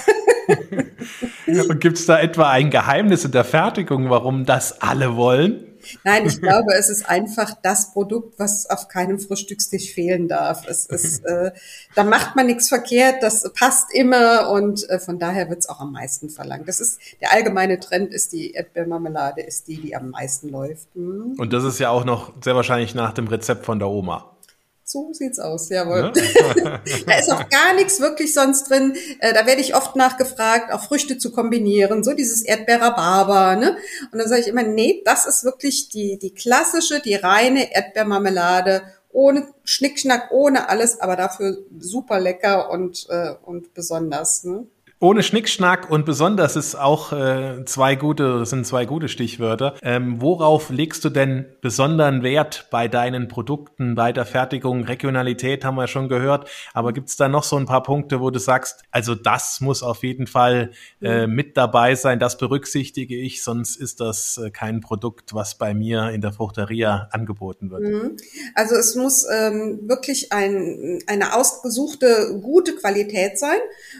Und 1.47 1.79
gibt 1.79 1.97
es 1.97 2.05
da 2.05 2.19
etwa 2.19 2.49
ein 2.49 2.69
Geheimnis 2.69 3.25
in 3.25 3.31
der 3.31 3.43
Fertigung, 3.43 4.09
warum 4.09 4.45
das 4.45 4.81
alle 4.81 5.15
wollen? 5.15 5.65
Nein, 6.03 6.25
ich 6.25 6.41
glaube, 6.41 6.73
es 6.77 6.89
ist 6.89 7.09
einfach 7.09 7.55
das 7.61 7.93
Produkt, 7.93 8.37
was 8.37 8.69
auf 8.69 8.87
keinem 8.87 9.19
Frühstückstisch 9.19 9.93
fehlen 9.93 10.27
darf. 10.27 10.67
Es 10.67 10.85
ist, 10.85 11.19
äh, 11.25 11.51
da 11.95 12.03
macht 12.03 12.35
man 12.35 12.47
nichts 12.47 12.69
verkehrt, 12.69 13.23
das 13.23 13.49
passt 13.53 13.93
immer 13.93 14.51
und 14.51 14.87
äh, 14.89 14.99
von 14.99 15.19
daher 15.19 15.49
wird 15.49 15.59
es 15.59 15.69
auch 15.69 15.79
am 15.79 15.91
meisten 15.91 16.29
verlangt. 16.29 16.67
Das 16.67 16.79
ist 16.79 16.99
der 17.21 17.31
allgemeine 17.33 17.79
Trend, 17.79 18.13
ist 18.13 18.33
die 18.33 18.51
Erdbeermarmelade, 18.51 19.41
ist 19.41 19.67
die, 19.67 19.79
die 19.79 19.95
am 19.95 20.09
meisten 20.09 20.49
läuft. 20.49 20.87
Hm. 20.95 21.35
Und 21.37 21.53
das 21.53 21.63
ist 21.63 21.79
ja 21.79 21.89
auch 21.89 22.05
noch 22.05 22.33
sehr 22.43 22.55
wahrscheinlich 22.55 22.95
nach 22.95 23.13
dem 23.13 23.27
Rezept 23.27 23.65
von 23.65 23.79
der 23.79 23.87
Oma. 23.87 24.35
So 24.91 25.13
sieht's 25.13 25.37
aus, 25.37 25.69
jawohl. 25.69 26.11
Ja? 26.15 26.81
da 27.05 27.19
ist 27.19 27.31
auch 27.31 27.47
gar 27.47 27.75
nichts 27.75 27.99
wirklich 27.99 28.33
sonst 28.33 28.71
drin. 28.71 28.95
Äh, 29.19 29.35
da 29.35 29.45
werde 29.45 29.61
ich 29.61 29.75
oft 29.75 29.95
nachgefragt, 29.95 30.73
auch 30.73 30.81
Früchte 30.81 31.19
zu 31.19 31.31
kombinieren, 31.31 32.03
so 32.03 32.13
dieses 32.13 32.41
Erdbeer-Rhabarber. 32.41 33.55
Ne? 33.55 33.77
Und 34.11 34.17
dann 34.17 34.27
sage 34.27 34.41
ich 34.41 34.47
immer, 34.47 34.63
nee, 34.63 35.03
das 35.05 35.27
ist 35.27 35.43
wirklich 35.43 35.89
die, 35.89 36.17
die 36.17 36.33
klassische, 36.33 37.01
die 37.01 37.13
reine 37.13 37.71
Erdbeermarmelade, 37.71 38.81
ohne 39.11 39.49
Schnickschnack, 39.63 40.31
ohne 40.31 40.69
alles, 40.69 40.99
aber 40.99 41.15
dafür 41.15 41.59
super 41.77 42.19
lecker 42.19 42.71
und, 42.71 43.05
äh, 43.09 43.35
und 43.45 43.75
besonders. 43.75 44.43
Ne? 44.43 44.65
Ohne 45.01 45.23
Schnickschnack 45.23 45.89
und 45.89 46.05
besonders 46.05 46.57
ist 46.57 46.75
auch 46.75 47.13
äh, 47.13 47.63
zwei 47.63 47.95
gute, 47.95 48.45
sind 48.45 48.67
zwei 48.67 48.85
gute 48.85 49.07
Stichwörter. 49.07 49.75
Ähm, 49.81 50.21
worauf 50.21 50.69
legst 50.71 51.05
du 51.05 51.09
denn 51.09 51.45
besonderen 51.61 52.21
Wert 52.21 52.67
bei 52.69 52.89
deinen 52.89 53.29
Produkten, 53.29 53.95
bei 53.95 54.11
der 54.11 54.25
Fertigung? 54.25 54.83
Regionalität 54.83 55.63
haben 55.63 55.75
wir 55.75 55.87
schon 55.87 56.09
gehört, 56.09 56.49
aber 56.73 56.91
gibt 56.91 57.07
es 57.07 57.15
da 57.15 57.29
noch 57.29 57.43
so 57.43 57.55
ein 57.55 57.65
paar 57.65 57.81
Punkte, 57.81 58.19
wo 58.19 58.29
du 58.29 58.39
sagst, 58.39 58.83
also 58.91 59.15
das 59.15 59.61
muss 59.61 59.83
auf 59.83 60.03
jeden 60.03 60.27
Fall 60.27 60.71
äh, 61.01 61.27
mhm. 61.27 61.33
mit 61.33 61.55
dabei 61.55 61.95
sein, 61.95 62.19
das 62.19 62.37
berücksichtige 62.37 63.15
ich, 63.15 63.41
sonst 63.41 63.77
ist 63.77 64.01
das 64.01 64.37
äh, 64.37 64.51
kein 64.51 64.81
Produkt, 64.81 65.33
was 65.33 65.57
bei 65.57 65.73
mir 65.73 66.09
in 66.09 66.19
der 66.19 66.33
Fruchteria 66.33 67.07
angeboten 67.11 67.71
wird. 67.71 67.83
Mhm. 67.83 68.17
Also 68.53 68.75
es 68.75 68.95
muss 68.95 69.25
ähm, 69.33 69.79
wirklich 69.83 70.33
ein, 70.33 70.99
eine 71.07 71.37
ausgesuchte 71.37 72.37
gute 72.41 72.75
Qualität 72.75 73.39
sein, 73.39 73.59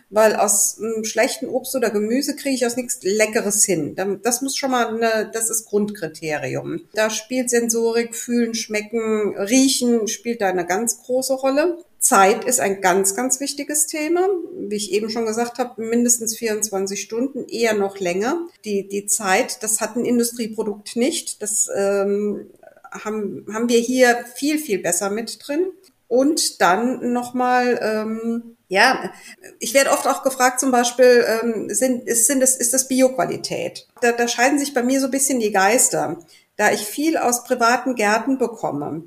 weil 0.10 0.36
aus 0.36 0.78
schlechten 1.04 1.48
Obst 1.48 1.76
oder 1.76 1.90
Gemüse 1.90 2.36
kriege 2.36 2.56
ich 2.56 2.66
aus 2.66 2.76
nichts 2.76 3.00
Leckeres 3.02 3.66
hin. 3.66 3.96
Das 4.24 4.42
muss 4.42 4.56
schon 4.56 4.72
mal, 4.72 4.88
eine, 4.88 5.30
das 5.32 5.50
ist 5.50 5.66
Grundkriterium. 5.66 6.82
Da 6.94 7.10
spielt 7.10 7.50
Sensorik, 7.50 8.16
Fühlen, 8.16 8.54
Schmecken, 8.54 9.38
Riechen 9.38 10.08
spielt 10.08 10.42
da 10.42 10.48
eine 10.48 10.66
ganz 10.66 11.02
große 11.04 11.34
Rolle. 11.34 11.78
Zeit 12.00 12.46
ist 12.46 12.62
ein 12.62 12.82
ganz, 12.82 13.16
ganz 13.16 13.40
wichtiges 13.40 13.86
Thema. 13.88 14.28
Wie 14.58 14.76
ich 14.76 14.94
eben 14.94 15.10
schon 15.10 15.26
gesagt 15.26 15.60
habe, 15.60 15.82
mindestens 15.84 16.38
24 16.38 17.02
Stunden, 17.02 17.46
eher 17.48 17.74
noch 17.74 18.00
länger. 18.00 18.48
Die, 18.64 18.88
die 18.88 19.06
Zeit, 19.06 19.64
das 19.64 19.82
hat 19.82 19.96
ein 19.96 20.06
Industrieprodukt 20.06 20.96
nicht. 20.96 21.42
Das 21.42 21.70
ähm, 21.76 22.48
haben, 22.92 23.46
haben 23.54 23.70
wir 23.70 23.80
hier 23.80 24.26
viel, 24.36 24.60
viel 24.60 24.80
besser 24.80 25.10
mit 25.10 25.40
drin. 25.46 25.68
Und 26.08 26.62
dann 26.62 27.14
nochmal, 27.14 27.80
ähm, 27.82 28.56
ja, 28.70 29.12
ich 29.58 29.74
werde 29.74 29.90
oft 29.90 30.08
auch 30.08 30.24
gefragt, 30.24 30.60
zum 30.60 30.72
Beispiel, 30.72 31.26
ähm, 31.28 31.74
sind, 31.74 32.08
ist, 32.08 32.28
sind 32.28 32.40
das, 32.40 32.56
ist 32.56 32.74
das 32.74 32.88
Bioqualität? 32.88 33.88
Da, 34.02 34.12
da 34.12 34.28
scheiden 34.28 34.60
sich 34.60 34.76
bei 34.76 34.84
mir 34.84 35.00
so 35.00 35.08
ein 35.08 35.12
bisschen 35.12 35.40
die 35.40 35.52
Geister, 35.52 36.18
da 36.56 36.72
ich 36.72 36.82
viel 36.82 37.18
aus 37.18 37.44
privaten 37.44 37.96
Gärten 37.96 38.38
bekomme, 38.38 39.04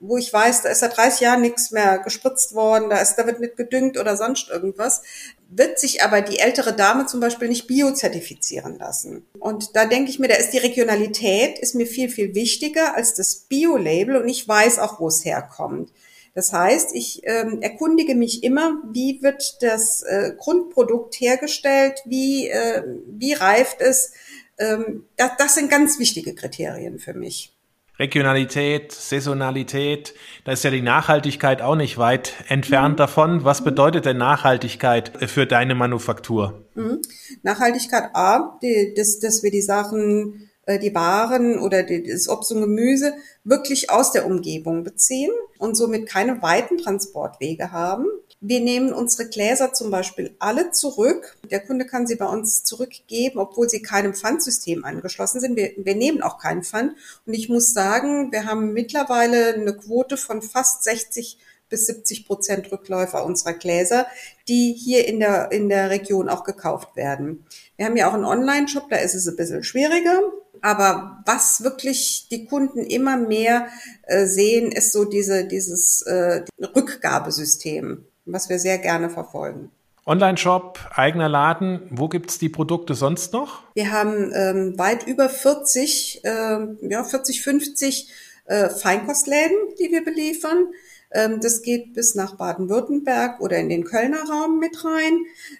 wo 0.00 0.16
ich 0.18 0.32
weiß, 0.32 0.62
da 0.62 0.70
ist 0.70 0.80
seit 0.80 0.96
30 0.96 1.20
Jahren 1.20 1.40
nichts 1.40 1.70
mehr 1.70 1.98
gespritzt 1.98 2.54
worden, 2.54 2.90
da 2.90 2.98
ist, 2.98 3.14
da 3.14 3.26
wird 3.26 3.38
nicht 3.38 3.56
gedüngt 3.56 3.96
oder 3.96 4.16
sonst 4.16 4.50
irgendwas, 4.50 5.02
wird 5.48 5.78
sich 5.78 6.02
aber 6.02 6.20
die 6.20 6.40
ältere 6.40 6.74
Dame 6.74 7.06
zum 7.06 7.20
Beispiel 7.20 7.48
nicht 7.48 7.68
biozertifizieren 7.68 8.76
lassen. 8.78 9.24
Und 9.38 9.76
da 9.76 9.84
denke 9.84 10.10
ich 10.10 10.18
mir, 10.18 10.28
da 10.28 10.34
ist 10.34 10.50
die 10.50 10.58
Regionalität, 10.58 11.60
ist 11.60 11.76
mir 11.76 11.86
viel, 11.86 12.08
viel 12.08 12.34
wichtiger 12.34 12.96
als 12.96 13.14
das 13.14 13.36
Bio-Label 13.36 14.16
und 14.16 14.28
ich 14.28 14.46
weiß 14.46 14.80
auch, 14.80 14.98
wo 14.98 15.06
es 15.06 15.24
herkommt. 15.24 15.92
Das 16.36 16.52
heißt, 16.52 16.94
ich 16.94 17.22
ähm, 17.24 17.62
erkundige 17.62 18.14
mich 18.14 18.44
immer, 18.44 18.74
wie 18.92 19.22
wird 19.22 19.62
das 19.62 20.02
äh, 20.02 20.32
Grundprodukt 20.36 21.14
hergestellt, 21.14 22.02
wie, 22.04 22.48
äh, 22.48 22.82
wie 23.08 23.32
reift 23.32 23.80
es. 23.80 24.12
Ähm, 24.58 25.06
das, 25.16 25.30
das 25.38 25.54
sind 25.54 25.70
ganz 25.70 25.98
wichtige 25.98 26.34
Kriterien 26.34 26.98
für 26.98 27.14
mich. 27.14 27.56
Regionalität, 27.98 28.92
Saisonalität, 28.92 30.12
da 30.44 30.52
ist 30.52 30.62
ja 30.62 30.70
die 30.70 30.82
Nachhaltigkeit 30.82 31.62
auch 31.62 31.74
nicht 31.74 31.96
weit 31.96 32.34
entfernt 32.48 32.96
mhm. 32.96 32.98
davon. 32.98 33.44
Was 33.44 33.64
bedeutet 33.64 34.04
denn 34.04 34.18
Nachhaltigkeit 34.18 35.12
für 35.30 35.46
deine 35.46 35.74
Manufaktur? 35.74 36.66
Mhm. 36.74 37.00
Nachhaltigkeit 37.44 38.10
A, 38.12 38.58
die, 38.60 38.92
dass, 38.94 39.20
dass 39.20 39.42
wir 39.42 39.50
die 39.50 39.62
Sachen, 39.62 40.45
die 40.68 40.94
Waren 40.94 41.58
oder 41.58 41.84
das 41.84 42.28
Obst 42.28 42.50
und 42.52 42.60
Gemüse 42.60 43.14
wirklich 43.44 43.90
aus 43.90 44.12
der 44.12 44.26
Umgebung 44.26 44.82
beziehen 44.82 45.30
und 45.58 45.76
somit 45.76 46.06
keine 46.06 46.42
weiten 46.42 46.78
Transportwege 46.78 47.70
haben. 47.70 48.06
Wir 48.40 48.60
nehmen 48.60 48.92
unsere 48.92 49.28
Gläser 49.28 49.72
zum 49.72 49.90
Beispiel 49.90 50.36
alle 50.38 50.70
zurück. 50.72 51.38
Der 51.50 51.60
Kunde 51.60 51.86
kann 51.86 52.06
sie 52.06 52.16
bei 52.16 52.26
uns 52.26 52.64
zurückgeben, 52.64 53.38
obwohl 53.38 53.68
sie 53.68 53.80
keinem 53.80 54.14
Pfandsystem 54.14 54.84
angeschlossen 54.84 55.40
sind. 55.40 55.56
Wir, 55.56 55.72
wir 55.76 55.94
nehmen 55.94 56.22
auch 56.22 56.38
keinen 56.38 56.62
Pfand. 56.62 56.96
Und 57.24 57.34
ich 57.34 57.48
muss 57.48 57.72
sagen, 57.72 58.32
wir 58.32 58.44
haben 58.44 58.72
mittlerweile 58.72 59.54
eine 59.54 59.74
Quote 59.74 60.16
von 60.16 60.42
fast 60.42 60.84
60 60.84 61.38
bis 61.68 61.86
70 61.86 62.26
Prozent 62.26 62.70
Rückläufer 62.70 63.24
unserer 63.24 63.54
Gläser, 63.54 64.06
die 64.48 64.72
hier 64.72 65.06
in 65.06 65.20
der, 65.20 65.50
in 65.50 65.68
der 65.68 65.90
Region 65.90 66.28
auch 66.28 66.44
gekauft 66.44 66.94
werden. 66.96 67.44
Wir 67.76 67.86
haben 67.86 67.96
ja 67.96 68.08
auch 68.08 68.14
einen 68.14 68.24
Online-Shop, 68.24 68.88
da 68.88 68.96
ist 68.96 69.14
es 69.14 69.26
ein 69.26 69.36
bisschen 69.36 69.64
schwieriger. 69.64 70.20
Aber 70.66 71.22
was 71.24 71.62
wirklich 71.62 72.26
die 72.30 72.46
Kunden 72.46 72.80
immer 72.80 73.16
mehr 73.16 73.68
äh, 74.02 74.26
sehen, 74.26 74.72
ist 74.72 74.92
so 74.92 75.04
diese, 75.04 75.44
dieses 75.44 76.02
äh, 76.02 76.44
Rückgabesystem 76.74 78.04
was 78.26 78.48
wir 78.48 78.58
sehr 78.58 78.78
gerne 78.78 79.08
verfolgen. 79.08 79.70
Online-Shop, 80.04 80.78
eigener 80.94 81.28
Laden, 81.28 81.82
wo 81.90 82.08
gibt's 82.08 82.38
die 82.38 82.48
Produkte 82.48 82.94
sonst 82.94 83.32
noch? 83.32 83.62
Wir 83.74 83.90
haben 83.90 84.32
ähm, 84.34 84.78
weit 84.78 85.06
über 85.06 85.28
40, 85.28 86.20
äh, 86.24 86.58
ja, 86.82 87.02
40, 87.02 87.42
50 87.42 88.08
äh, 88.44 88.68
Feinkostläden, 88.68 89.56
die 89.80 89.90
wir 89.90 90.04
beliefern. 90.04 90.68
Ähm, 91.10 91.40
das 91.40 91.62
geht 91.62 91.94
bis 91.94 92.14
nach 92.14 92.36
Baden-Württemberg 92.36 93.40
oder 93.40 93.56
in 93.58 93.68
den 93.68 93.84
Kölner 93.84 94.22
Raum 94.28 94.60
mit 94.60 94.84
rein. 94.84 95.18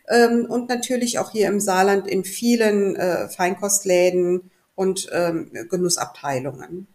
Ähm, 0.09 0.47
und 0.49 0.69
natürlich 0.69 1.19
auch 1.19 1.33
hier 1.33 1.49
im 1.49 1.59
Saarland 1.59 2.07
in 2.07 2.25
vielen 2.25 2.95
äh, 2.95 3.29
Feinkostläden 3.29 4.53
und 4.77 5.09
ähm, 5.13 5.51
Genussabteilungen. 5.69 6.87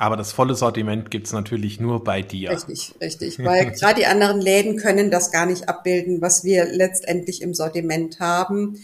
Aber 0.00 0.16
das 0.16 0.30
volle 0.30 0.54
Sortiment 0.54 1.10
gibt's 1.10 1.32
natürlich 1.32 1.80
nur 1.80 2.04
bei 2.04 2.22
dir. 2.22 2.50
Richtig, 2.50 2.94
richtig. 3.00 3.38
Weil 3.44 3.72
gerade 3.72 3.96
die 3.96 4.06
anderen 4.06 4.40
Läden 4.40 4.76
können 4.76 5.10
das 5.10 5.32
gar 5.32 5.44
nicht 5.44 5.68
abbilden, 5.68 6.22
was 6.22 6.44
wir 6.44 6.66
letztendlich 6.66 7.42
im 7.42 7.52
Sortiment 7.52 8.20
haben. 8.20 8.78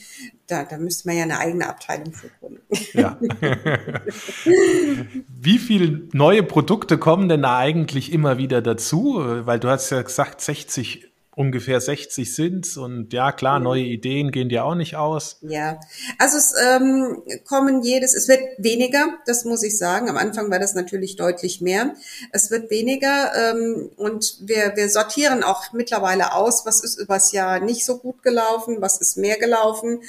Da, 0.48 0.64
da 0.64 0.76
müsste 0.76 1.06
man 1.06 1.16
ja 1.16 1.22
eine 1.22 1.38
eigene 1.38 1.68
Abteilung 1.68 2.12
für 2.12 2.30
gründen. 2.40 2.60
Ja. 2.94 3.16
Wie 5.40 5.58
viele 5.58 6.08
neue 6.12 6.42
Produkte 6.42 6.98
kommen 6.98 7.28
denn 7.28 7.42
da 7.42 7.58
eigentlich 7.58 8.12
immer 8.12 8.36
wieder 8.36 8.60
dazu? 8.60 9.22
Weil 9.22 9.60
du 9.60 9.68
hast 9.68 9.90
ja 9.90 10.02
gesagt, 10.02 10.40
60 10.40 11.12
ungefähr 11.36 11.80
60 11.80 12.32
sind 12.32 12.76
und 12.76 13.12
ja 13.12 13.32
klar, 13.32 13.58
neue 13.58 13.82
Ideen 13.82 14.30
gehen 14.30 14.48
dir 14.48 14.64
auch 14.64 14.76
nicht 14.76 14.94
aus. 14.94 15.38
Ja, 15.42 15.80
also 16.18 16.38
es 16.38 16.54
ähm, 16.64 17.22
kommen 17.44 17.82
jedes, 17.82 18.14
es 18.14 18.28
wird 18.28 18.40
weniger, 18.58 19.18
das 19.26 19.44
muss 19.44 19.64
ich 19.64 19.76
sagen. 19.76 20.08
Am 20.08 20.16
Anfang 20.16 20.50
war 20.50 20.60
das 20.60 20.74
natürlich 20.74 21.16
deutlich 21.16 21.60
mehr. 21.60 21.94
Es 22.30 22.52
wird 22.52 22.70
weniger 22.70 23.32
ähm, 23.36 23.90
und 23.96 24.36
wir, 24.42 24.74
wir 24.76 24.88
sortieren 24.88 25.42
auch 25.42 25.72
mittlerweile 25.72 26.34
aus, 26.34 26.64
was 26.66 26.84
ist 26.84 27.00
übers 27.00 27.32
Jahr 27.32 27.58
nicht 27.58 27.84
so 27.84 27.98
gut 27.98 28.22
gelaufen, 28.22 28.76
was 28.80 29.00
ist 29.00 29.16
mehr 29.16 29.36
gelaufen 29.36 30.02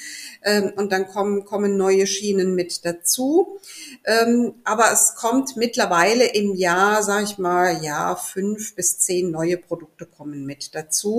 ähm, 0.43 0.73
und 0.75 0.91
dann 0.91 1.07
kommen, 1.07 1.43
kommen 1.45 1.75
neue 1.75 2.05
Schienen 2.05 2.53
mit 2.53 2.85
dazu. 2.85 3.59
Ähm, 4.03 4.53
aber 4.63 4.91
es 4.91 5.15
kommt 5.15 5.57
mittlerweile 5.57 6.25
im 6.25 6.53
Jahr, 6.53 7.01
sage 7.01 7.23
ich 7.23 7.37
mal, 7.39 7.83
ja, 7.83 8.15
fünf 8.15 8.75
bis 8.75 8.99
zehn 8.99 9.31
neue 9.31 9.57
Produkte 9.57 10.05
kommen 10.05 10.45
mit 10.45 10.75
dazu. 10.75 11.14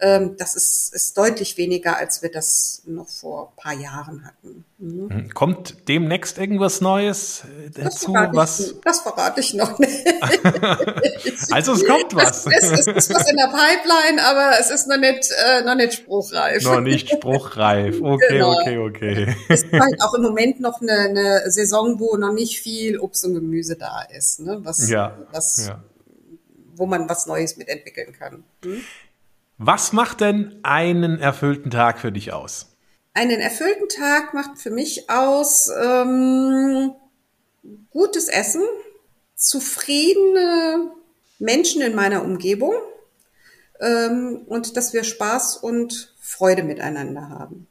Ähm, 0.00 0.36
das 0.38 0.54
ist, 0.54 0.94
ist 0.94 1.18
deutlich 1.18 1.56
weniger, 1.58 1.96
als 1.98 2.22
wir 2.22 2.30
das 2.30 2.82
noch 2.86 3.08
vor 3.08 3.52
paar 3.56 3.74
Jahren 3.74 4.24
hatten. 4.24 4.64
Mhm. 4.78 5.08
mhm. 5.08 5.34
Kommt 5.34 5.88
demnächst 5.88 6.38
irgendwas 6.38 6.80
Neues 6.80 7.42
dazu? 7.74 8.12
Das 8.12 8.34
was? 8.34 8.60
Ich, 8.60 8.80
das 8.82 9.00
verrate 9.00 9.40
ich 9.40 9.52
noch 9.54 9.78
nicht. 9.78 10.06
also 11.50 11.72
es 11.74 11.84
kommt 11.84 12.14
was. 12.14 12.46
Es, 12.46 12.70
es, 12.70 12.86
ist 12.86 13.14
was 13.14 13.30
in 13.30 13.36
der 13.36 13.48
Pipeline, 13.48 14.24
aber 14.24 14.58
es 14.58 14.70
ist 14.70 14.88
noch 14.88 14.96
nicht, 14.96 15.30
äh, 15.46 15.62
noch 15.64 15.74
nicht 15.74 15.92
spruchreif. 15.92 16.64
Noch 16.64 16.80
nicht 16.80 17.10
spruchreif. 17.10 18.00
Okay, 18.00 18.26
genau. 18.30 18.52
okay, 18.52 18.78
okay. 18.78 19.36
Es 19.48 19.62
ist 19.62 19.72
halt 19.72 20.00
auch 20.02 20.14
im 20.14 20.22
Moment 20.22 20.60
noch 20.60 20.80
eine, 20.80 20.92
eine 20.92 21.50
Saison, 21.50 22.00
wo 22.00 22.16
noch 22.16 22.32
nicht 22.32 22.60
viel 22.60 22.98
Obst 22.98 23.24
und 23.24 23.34
Gemüse 23.34 23.76
da 23.76 24.02
ist, 24.02 24.40
ne? 24.40 24.60
was, 24.62 24.88
ja, 24.88 25.18
was, 25.32 25.66
ja. 25.68 25.82
wo 26.74 26.86
man 26.86 27.08
was 27.08 27.26
Neues 27.26 27.56
mitentwickeln 27.56 28.12
kann. 28.12 28.44
Hm? 28.64 28.80
Was 29.62 29.92
macht 29.92 30.22
denn 30.22 30.58
einen 30.62 31.18
erfüllten 31.18 31.70
Tag 31.70 31.98
für 31.98 32.10
dich 32.10 32.32
aus? 32.32 32.78
Einen 33.12 33.40
erfüllten 33.40 33.90
Tag 33.90 34.32
macht 34.32 34.58
für 34.58 34.70
mich 34.70 35.10
aus 35.10 35.68
ähm, 35.68 36.92
gutes 37.90 38.28
Essen, 38.28 38.62
zufriedene 39.34 40.92
Menschen 41.38 41.82
in 41.82 41.94
meiner 41.94 42.24
Umgebung 42.24 42.72
ähm, 43.80 44.44
und 44.46 44.78
dass 44.78 44.94
wir 44.94 45.04
Spaß 45.04 45.58
und 45.58 46.14
Freude 46.18 46.62
miteinander 46.62 47.28
haben. 47.28 47.66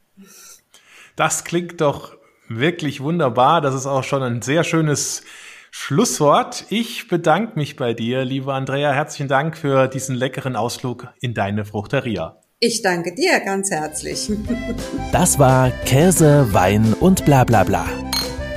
Das 1.15 1.43
klingt 1.43 1.81
doch 1.81 2.15
wirklich 2.49 3.01
wunderbar. 3.01 3.61
Das 3.61 3.73
ist 3.73 3.87
auch 3.87 4.03
schon 4.03 4.21
ein 4.21 4.43
sehr 4.43 4.63
schönes 4.63 5.23
Schlusswort. 5.71 6.65
Ich 6.69 7.07
bedanke 7.07 7.53
mich 7.55 7.75
bei 7.75 7.93
dir, 7.93 8.25
liebe 8.25 8.53
Andrea. 8.53 8.91
Herzlichen 8.91 9.27
Dank 9.27 9.57
für 9.57 9.87
diesen 9.87 10.15
leckeren 10.15 10.55
Ausflug 10.55 11.07
in 11.21 11.33
deine 11.33 11.65
Fruchteria. 11.65 12.37
Ich 12.59 12.81
danke 12.81 13.15
dir 13.15 13.39
ganz 13.39 13.71
herzlich. 13.71 14.29
Das 15.11 15.39
war 15.39 15.71
Käse, 15.85 16.53
Wein 16.53 16.93
und 16.99 17.25
bla 17.25 17.43
bla 17.43 17.63
bla. 17.63 17.85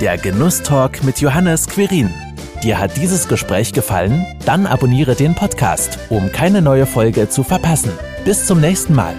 Der 0.01 0.17
Genusstalk 0.17 1.03
mit 1.03 1.19
Johannes 1.19 1.67
Quirin. 1.67 2.13
Dir 2.63 2.79
hat 2.79 2.95
dieses 2.95 3.27
Gespräch 3.27 3.73
gefallen? 3.73 4.25
Dann 4.45 4.67
abonniere 4.67 5.15
den 5.15 5.35
Podcast, 5.35 5.97
um 6.09 6.31
keine 6.31 6.61
neue 6.61 6.85
Folge 6.85 7.27
zu 7.27 7.43
verpassen. 7.43 7.91
Bis 8.23 8.45
zum 8.45 8.61
nächsten 8.61 8.93
Mal. 8.93 9.15